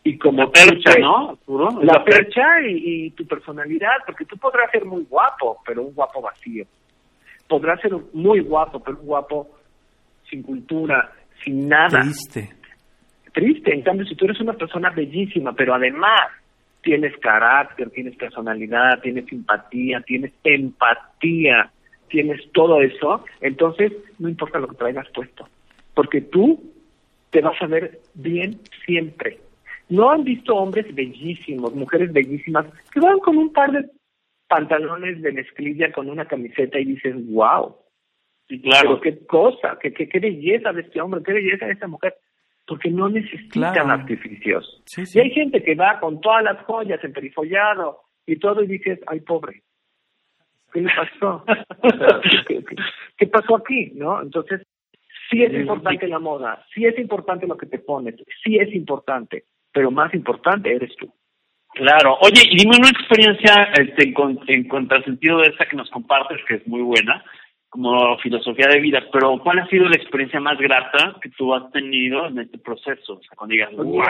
[0.04, 1.38] y como la percha, ¿no?
[1.82, 6.22] La, percha y, y, tu personalidad, porque tú podrás ser muy guapo, pero un guapo
[6.22, 6.64] vacío.
[7.46, 9.48] Podrás ser muy guapo, pero un guapo
[10.30, 11.12] sin cultura,
[11.44, 12.00] sin nada.
[12.02, 12.50] Triste.
[13.32, 13.74] Triste.
[13.74, 16.30] En cambio, si tú eres una persona bellísima, pero además
[16.82, 21.70] tienes carácter, tienes personalidad, tienes simpatía, tienes empatía,
[22.08, 25.48] tienes todo eso, entonces no importa lo que traigas puesto,
[25.94, 26.72] porque tú
[27.30, 29.38] te vas a ver bien siempre.
[29.88, 33.88] No han visto hombres bellísimos, mujeres bellísimas, que van con un par de
[34.46, 37.76] pantalones de mezclilla con una camiseta y dices, wow,
[38.48, 38.98] Sí, claro.
[38.98, 42.16] Pero qué cosa, qué, qué, qué belleza de este hombre, qué belleza de esta mujer.
[42.66, 44.82] Porque no necesitan artificios.
[45.14, 49.20] Y hay gente que va con todas las joyas, emperifollado y todo, y dices, ay,
[49.20, 49.62] pobre.
[50.72, 51.44] ¿Qué le pasó?
[52.46, 52.62] ¿qué,
[53.16, 53.92] qué, pasó aquí?
[53.94, 54.20] ¿No?
[54.20, 54.66] Entonces,
[55.30, 59.44] sí es importante la moda, sí es importante lo que te pones, sí es importante,
[59.78, 61.08] pero más importante eres tú.
[61.74, 62.18] Claro.
[62.22, 66.56] Oye, y dime una experiencia este, en, en contrasentido de esa que nos compartes, que
[66.56, 67.24] es muy buena,
[67.68, 71.70] como filosofía de vida, pero ¿cuál ha sido la experiencia más grata que tú has
[71.70, 73.18] tenido en este proceso?
[73.18, 74.02] O sea, cuando digas, wow.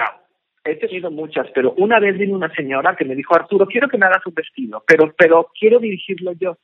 [0.64, 3.99] He tenido muchas, pero una vez vino una señora que me dijo, Arturo, quiero que
[3.99, 6.57] me hagas un vestido, pero, pero quiero dirigirlo yo.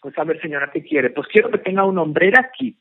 [0.00, 1.10] Pues a ver, señora, ¿qué quiere?
[1.10, 2.76] Pues quiero que tenga una hombrera aquí,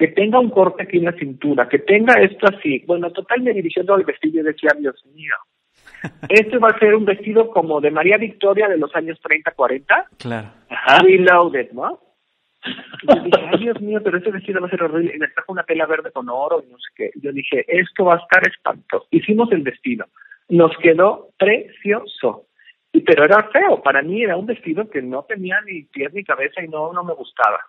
[0.00, 2.82] que tenga un corte aquí en la cintura, que tenga esto así.
[2.86, 5.34] Bueno, total me dirigió todo el vestido y decía, Dios mío,
[6.30, 10.08] este va a ser un vestido como de María Victoria de los años 30, 40.
[10.16, 10.48] Claro.
[10.70, 11.02] Ajá.
[11.02, 12.00] Reloaded, ¿no?
[12.64, 15.12] Y yo dije, ay Dios mío, pero ese vestido va a ser horrible.
[15.14, 17.10] Y me trajo una tela verde con oro y no sé qué.
[17.16, 19.06] yo dije, esto va a estar espantoso.
[19.10, 20.06] Hicimos el vestido.
[20.48, 22.46] Nos quedó precioso.
[22.90, 23.82] Y, pero era feo.
[23.82, 27.04] Para mí era un vestido que no tenía ni pies ni cabeza y no, no
[27.04, 27.60] me gustaba.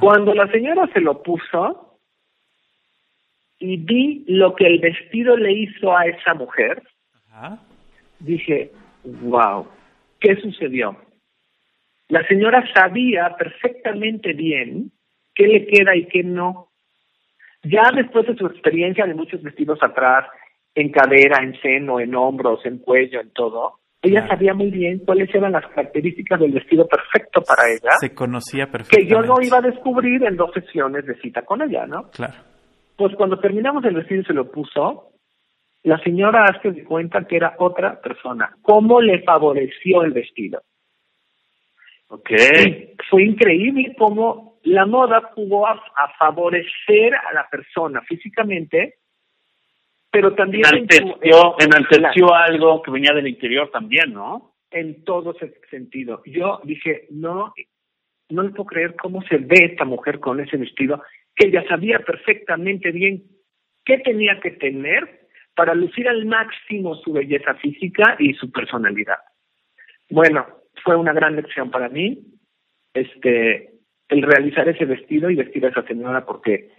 [0.00, 1.98] Cuando la señora se lo puso
[3.58, 6.82] y vi lo que el vestido le hizo a esa mujer,
[8.20, 8.70] dije,
[9.04, 9.66] wow,
[10.20, 10.96] ¿qué sucedió?
[12.08, 14.92] La señora sabía perfectamente bien
[15.34, 16.68] qué le queda y qué no.
[17.62, 20.26] Ya después de su experiencia de muchos vestidos atrás,
[20.74, 25.34] en cadera, en seno, en hombros, en cuello, en todo, ella sabía muy bien cuáles
[25.34, 27.90] eran las características del vestido perfecto para ella.
[28.00, 29.08] Se conocía perfectamente.
[29.08, 32.10] Que yo no iba a descubrir en dos sesiones de cita con ella, ¿no?
[32.10, 32.34] Claro.
[32.96, 35.10] Pues cuando terminamos el vestido y se lo puso,
[35.82, 38.56] la señora hace de cuenta que era otra persona.
[38.62, 40.62] ¿Cómo le favoreció el vestido?
[42.06, 42.94] Okay.
[43.10, 45.80] fue increíble cómo la moda jugó a,
[46.18, 48.96] favorecer a la persona físicamente,
[50.14, 54.54] pero también enalteció, enalteció algo que venía del interior también, ¿no?
[54.70, 55.34] En todo
[55.68, 56.22] sentido.
[56.24, 57.52] Yo dije, no,
[58.30, 61.02] no le puedo creer cómo se ve esta mujer con ese vestido,
[61.34, 63.24] que ella sabía perfectamente bien
[63.84, 69.18] qué tenía que tener para lucir al máximo su belleza física y su personalidad.
[70.10, 70.46] Bueno,
[70.84, 72.18] fue una gran lección para mí
[72.94, 73.72] este
[74.08, 76.70] el realizar ese vestido y vestir a esa señora porque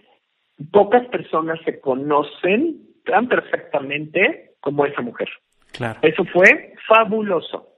[0.70, 5.28] pocas personas se conocen tan perfectamente como esa mujer.
[5.72, 5.98] Claro.
[6.02, 7.74] Eso fue fabuloso,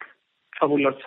[0.59, 1.07] fabuloso.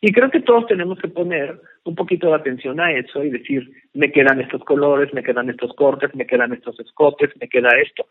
[0.00, 3.70] Y creo que todos tenemos que poner un poquito de atención a eso y decir,
[3.92, 8.06] me quedan estos colores, me quedan estos cortes, me quedan estos escotes, me queda esto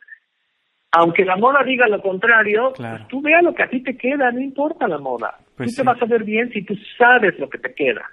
[0.91, 4.31] aunque la moda diga lo contrario, pues tú vea lo que a ti te queda,
[4.31, 5.37] no importa la moda.
[5.55, 8.09] Pues tú te vas a ver bien si tú sabes lo que te queda.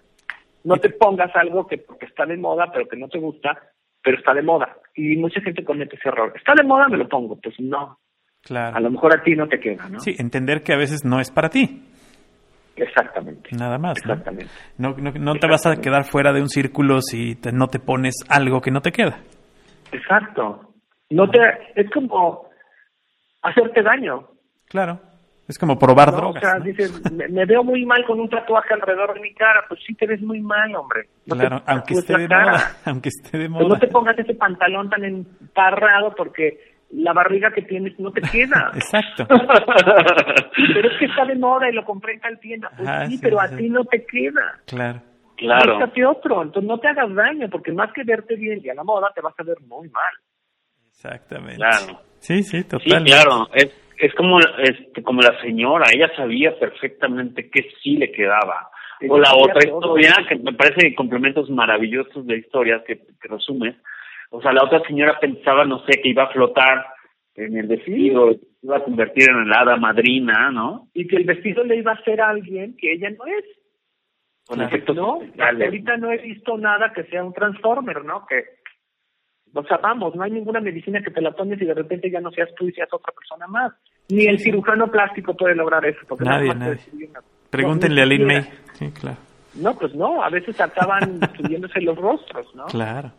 [0.65, 3.59] No te pongas algo que porque está de moda, pero que no te gusta,
[4.07, 4.69] pero está de moda.
[4.95, 6.33] Y mucha gente comete ese error.
[6.37, 7.37] Está de moda, me lo pongo.
[7.41, 7.99] Pues no.
[8.41, 8.77] Claro.
[8.77, 9.99] A lo mejor a ti no te queda, ¿no?
[9.99, 11.83] Sí, entender que a veces no es para ti.
[12.77, 13.51] Exactamente.
[13.59, 13.99] Nada más.
[13.99, 14.47] Exactamente.
[14.79, 18.15] No, no, no te vas a quedar fuera de un círculo si no te pones
[18.29, 19.19] algo que no te queda.
[19.91, 20.73] Exacto.
[21.11, 21.41] No te,
[21.75, 22.49] es como,
[23.43, 24.29] hacerte daño.
[24.69, 25.01] Claro.
[25.49, 26.43] Es como probar drogas.
[26.43, 29.65] O sea, dices, me, veo muy mal con un tatuaje alrededor de mi cara.
[29.69, 31.09] Pues sí te ves muy mal, hombre.
[31.29, 32.77] claro, aunque esté de moda.
[32.85, 33.69] Aunque esté de moda.
[33.69, 38.71] no te pongas ese pantalón tan emparrado porque la barriga que tienes no te queda.
[38.75, 39.27] Exacto.
[39.29, 42.71] pero es que está de moda y lo compré en tal tienda.
[42.77, 43.57] Pues Ah, sí, sí, pero a sí.
[43.57, 44.61] ti no te queda.
[44.67, 45.03] Claro.
[45.37, 45.75] Claro.
[45.75, 48.83] Búscate otro, entonces no te hagas daño, porque más que verte bien y a la
[48.85, 50.13] moda te vas a ver muy mal.
[50.89, 51.57] Exactamente.
[51.57, 52.01] Claro.
[52.21, 53.11] Sí, sí, Sí, totalmente.
[53.11, 53.47] claro.
[53.53, 58.71] Es, es como, este, como la señora, ella sabía perfectamente que sí le quedaba.
[59.01, 59.99] Ella O la otra todo.
[59.99, 63.75] historia, que me parece complementos maravillosos de historias que, que resumes.
[64.31, 66.87] O sea, la otra señora pensaba, no sé, que iba a flotar
[67.35, 68.33] en el vestido,
[68.63, 70.89] iba a convertir en la hada madrina, ¿no?
[70.95, 73.45] Y que el vestido le iba a hacer a alguien que ella no es.
[74.47, 78.25] Con efectos No, ahorita no he visto nada que sea un transformer, ¿no?
[78.27, 78.45] Que,
[79.55, 82.21] o sea, vamos, no hay ninguna medicina que te la tomes y de repente ya
[82.21, 83.73] no seas tú y seas otra persona más.
[84.09, 86.01] Ni el cirujano plástico puede lograr eso.
[86.09, 86.79] Porque Nadie, te nadie.
[87.09, 87.21] una-
[87.51, 88.43] Pregúntenle No, a Lin May.
[88.75, 89.17] Sí, claro.
[89.55, 92.67] No, pues no, a veces acaban destruyéndose los rostros, ¿no?
[92.67, 93.13] Claro.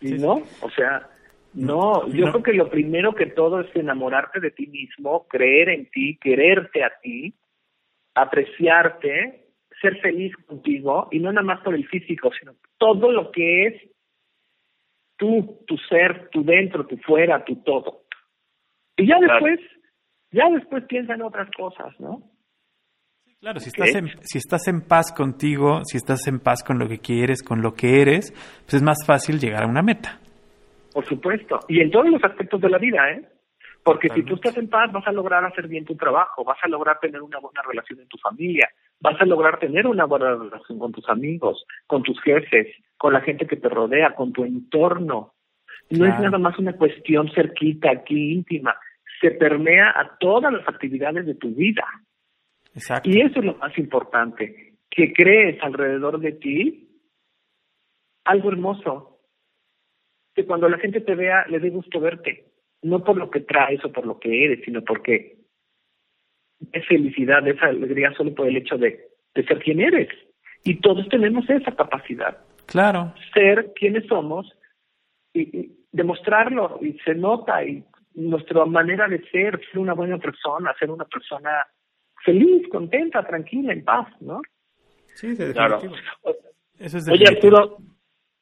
[0.00, 1.08] Y Sí, no, o sea,
[1.54, 2.32] no, yo No.
[2.32, 6.84] creo que lo primero que todo es enamorarte de ti mismo, creer en ti, quererte
[6.84, 7.34] a ti,
[8.14, 9.44] apreciarte,
[9.80, 13.82] ser feliz contigo, y no nada más por el físico, sino todo lo que es
[15.16, 18.02] tú, tu ser, tu dentro, tu fuera, tu todo.
[18.96, 19.32] Y ya Claro.
[19.32, 19.60] después,
[20.30, 22.22] ya después piensa en otras cosas, ¿no?
[23.40, 26.88] Claro, si estás, en, si estás en paz contigo, si estás en paz con lo
[26.88, 28.32] que quieres, con lo que eres,
[28.62, 30.18] pues es más fácil llegar a una meta.
[30.92, 31.60] Por supuesto.
[31.68, 33.28] Y en todos los aspectos de la vida, ¿eh?
[33.84, 36.66] Porque si tú estás en paz, vas a lograr hacer bien tu trabajo, vas a
[36.66, 38.68] lograr tener una buena relación en tu familia,
[38.98, 42.66] vas a lograr tener una buena relación con tus amigos, con tus jefes,
[43.06, 45.34] con la gente que te rodea, con tu entorno.
[45.90, 48.74] No es nada más una cuestión cerquita, aquí íntima.
[49.20, 51.84] Se permea a todas las actividades de tu vida.
[52.74, 53.08] Exacto.
[53.08, 57.00] Y eso es lo más importante, que crees alrededor de ti
[58.24, 59.20] algo hermoso,
[60.34, 62.46] que cuando la gente te vea le dé gusto verte,
[62.82, 65.36] no por lo que traes o por lo que eres, sino porque
[66.72, 68.98] es felicidad, es alegría solo por el hecho de,
[69.32, 70.08] de ser quien eres.
[70.64, 73.14] Y todos tenemos esa capacidad, Claro.
[73.32, 74.52] ser quienes somos
[75.32, 77.84] y, y demostrarlo, y se nota, y
[78.14, 81.66] nuestra manera de ser, ser una buena persona, ser una persona
[82.24, 84.40] feliz, contenta, tranquila, en paz, ¿no?
[85.14, 85.80] Sí, de Claro.
[86.78, 87.24] Eso es Oye.
[87.26, 87.78] Arturo,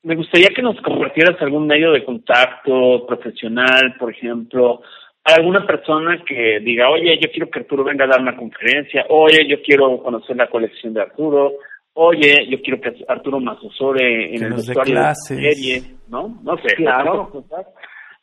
[0.03, 4.83] me gustaría que nos compartieras algún medio de contacto profesional, por ejemplo,
[5.25, 9.47] alguna persona que diga, oye, yo quiero que Arturo venga a dar una conferencia, oye,
[9.49, 11.55] yo quiero conocer la colección de Arturo,
[11.95, 16.41] oye, yo quiero que Arturo me asesore en Que el vestuario de la serie, ¿no?
[16.43, 16.75] No sé.
[16.77, 17.31] Claro.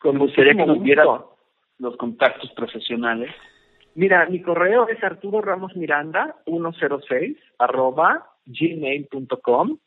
[0.04, 1.36] Me gustaría que nos gusto.
[1.78, 3.30] los contactos profesionales.
[3.94, 9.78] Mira, mi correo es Arturo Ramos Miranda 106 arroba gmail.com.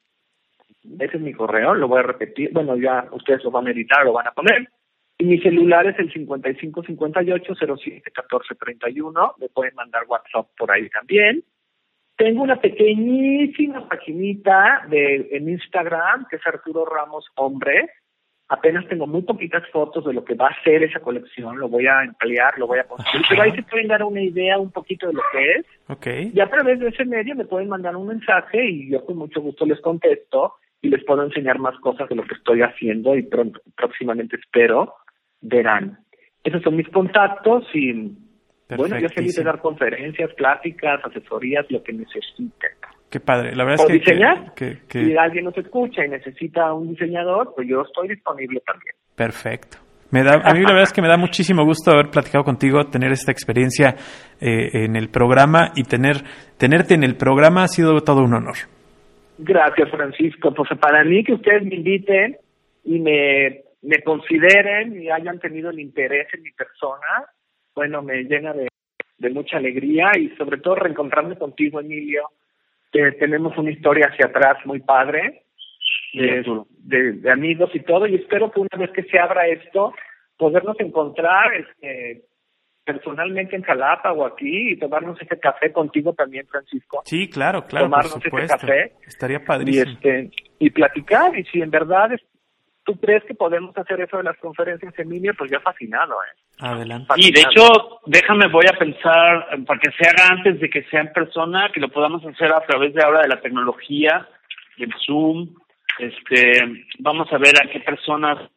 [1.00, 2.52] Ese es mi correo, lo voy a repetir.
[2.54, 4.70] Bueno, ya ustedes lo van a editar, lo van a poner.
[5.18, 9.36] Y mi celular es el 5558 07 14 31.
[9.40, 11.44] Me pueden mandar WhatsApp por ahí también.
[12.18, 17.90] Tengo una pequeñísima paginita de, en Instagram que es Arturo Ramos Hombre.
[18.48, 21.58] Apenas tengo muy poquitas fotos de lo que va a ser esa colección.
[21.58, 23.26] Lo voy a emplear, lo voy a construir.
[23.28, 25.66] Pero ahí se pueden dar una idea un poquito de lo que es.
[25.88, 26.08] Ok.
[26.34, 29.42] Y a través de ese medio me pueden mandar un mensaje y yo con mucho
[29.42, 33.24] gusto les contesto y les puedo enseñar más cosas de lo que estoy haciendo y
[33.24, 34.94] pronto, próximamente espero
[35.42, 36.00] verán.
[36.44, 38.12] Esos son mis contactos y
[38.78, 42.72] bueno, yo feliz de dar conferencias, pláticas, asesorías, lo que necesiten.
[43.10, 43.56] Qué padre.
[43.56, 44.54] La verdad ¿O es que, diseñar?
[44.56, 48.96] que- que- Si alguien nos escucha y necesita un diseñador, pues yo estoy disponible también.
[49.16, 49.78] perfecto.
[50.12, 52.86] Me da, a mí la verdad es que me da muchísimo gusto haber platicado contigo,
[52.86, 53.96] tener esta experiencia
[54.40, 56.18] eh, en el programa y tener
[56.58, 58.56] tenerte en el programa ha sido todo un honor.
[59.40, 60.54] Gracias, Francisco.
[60.54, 62.38] Pues para mí que ustedes me inviten
[62.84, 67.26] y me, me consideren y hayan tenido el interés en mi persona,
[67.76, 68.68] bueno, me llena de,
[69.18, 72.30] de mucha alegría y sobre todo reencontrarme contigo, Emilio,
[72.92, 75.44] que tenemos una historia hacia atrás muy padre,
[76.14, 76.44] de,
[76.80, 79.94] de, de amigos y todo, y espero que una vez que se abra esto,
[80.38, 82.24] podernos encontrar este,
[82.86, 87.90] personalmente en Jalapa o aquí y tomarnos este café contigo también, Francisco Sí, claro, claro,
[87.90, 88.58] por Tomarnos este supuesto.
[88.58, 88.94] café.
[89.06, 89.92] Estaría y padrísimo.
[89.92, 90.30] este
[90.60, 92.12] y platicar y si en verdad
[92.86, 97.14] tú crees que podemos hacer eso de las conferencias Emilio pues yo fascinado eh Adelante.
[97.18, 100.84] Y de hecho, déjame, voy a pensar eh, para que se haga antes de que
[100.84, 104.26] sea en persona, que lo podamos hacer a través de ahora de la tecnología,
[104.78, 105.54] del Zoom.
[106.00, 108.50] Este, vamos a ver a qué personas,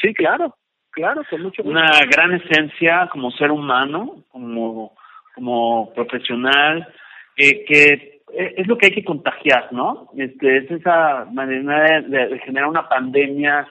[0.00, 0.56] sí claro
[0.90, 1.78] claro con mucho gusto.
[1.78, 4.96] una gran esencia como ser humano, como,
[5.34, 6.88] como profesional,
[7.36, 10.10] eh, que es lo que hay que contagiar, ¿no?
[10.16, 13.66] Este, es esa manera de, de generar una pandemia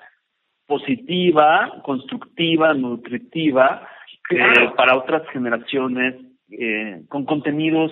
[0.68, 3.88] positiva, constructiva, nutritiva
[4.30, 6.16] eh, para otras generaciones,
[6.50, 7.92] eh, con contenidos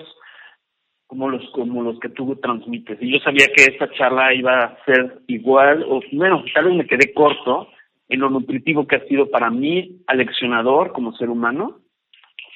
[1.06, 2.96] como los como los que tú transmites.
[3.00, 6.86] Y yo sabía que esta charla iba a ser igual, o bueno, tal vez me
[6.86, 7.68] quedé corto
[8.08, 11.80] en lo nutritivo que ha sido para mí aleccionador como ser humano.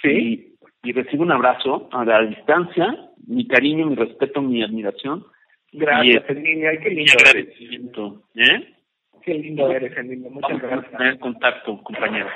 [0.03, 0.55] Sí.
[0.83, 5.25] Y, recibo un abrazo a la distancia, mi cariño, mi respeto, mi admiración.
[5.73, 6.71] Gracias, Emilio.
[6.83, 8.23] Qué lindo agradecimiento.
[8.35, 8.75] ¿Eh?
[9.23, 10.31] Qué lindo eres, Emilio.
[10.31, 10.95] Muchas Vamos gracias.
[10.95, 12.29] A tener contacto, compañero.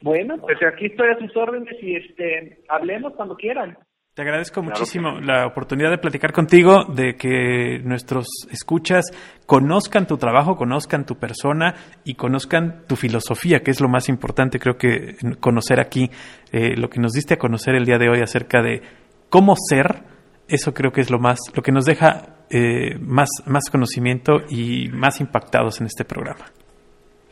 [0.00, 3.76] Bueno, pues aquí estoy a sus órdenes y este hablemos cuando quieran.
[4.14, 9.12] Te agradezco muchísimo la oportunidad de platicar contigo, de que nuestros escuchas
[9.46, 14.58] conozcan tu trabajo, conozcan tu persona y conozcan tu filosofía, que es lo más importante,
[14.58, 16.10] creo que conocer aquí,
[16.50, 18.82] eh, lo que nos diste a conocer el día de hoy acerca de
[19.28, 20.02] cómo ser,
[20.48, 24.88] eso creo que es lo más, lo que nos deja eh, más, más conocimiento y
[24.92, 26.46] más impactados en este programa.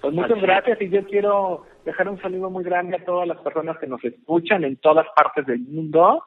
[0.01, 3.79] Pues muchas gracias y yo quiero dejar un saludo muy grande a todas las personas
[3.79, 6.23] que nos escuchan en todas partes del mundo.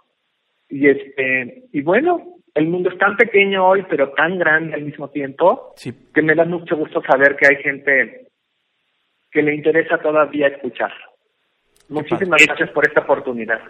[0.70, 5.10] Y este y bueno el mundo es tan pequeño hoy pero tan grande al mismo
[5.10, 5.92] tiempo sí.
[6.14, 8.28] que me da mucho gusto saber que hay gente
[9.32, 10.92] que le interesa todavía escuchar.
[11.90, 13.62] Muchísimas gracias por esta oportunidad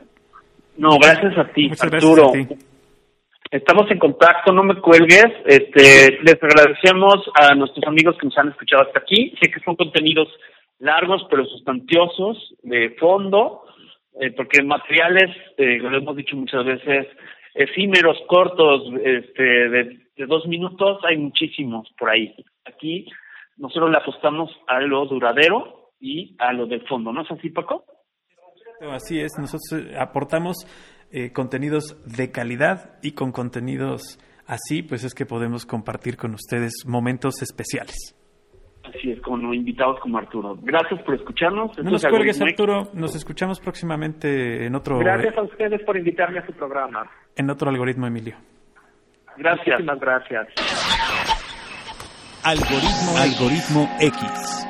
[0.80, 2.66] no gracias a ti Muchas Arturo gracias a ti.
[3.52, 8.50] estamos en contacto no me cuelgues este les agradecemos a nuestros amigos que nos han
[8.50, 10.28] escuchado hasta aquí sé que son contenidos
[10.80, 13.64] largos pero sustanciosos de fondo
[14.20, 17.08] eh, porque materiales, eh, lo hemos dicho muchas veces,
[17.54, 22.36] efímeros, cortos, este, de, de, dos minutos, hay muchísimos por ahí.
[22.66, 23.08] Aquí
[23.56, 27.86] nosotros le apostamos a lo duradero y a lo del fondo, ¿no es así, Paco?
[28.82, 30.66] Así es, nosotros aportamos
[31.12, 36.86] eh, contenidos de calidad y con contenidos así, pues es que podemos compartir con ustedes
[36.86, 38.16] momentos especiales.
[38.84, 40.58] Así es, con invitados como Arturo.
[40.62, 41.78] Gracias por escucharnos.
[41.78, 42.90] No nos cuelgues, Arturo.
[42.94, 44.98] Nos escuchamos próximamente en otro...
[45.00, 47.10] Gracias a ustedes por invitarme a su programa.
[47.36, 48.36] En otro algoritmo, Emilio.
[49.38, 49.68] Gracias.
[49.68, 50.48] Muchísimas gracias.
[52.44, 54.68] Algoritmo, algoritmo X.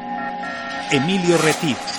[0.91, 1.98] Emilio Retif.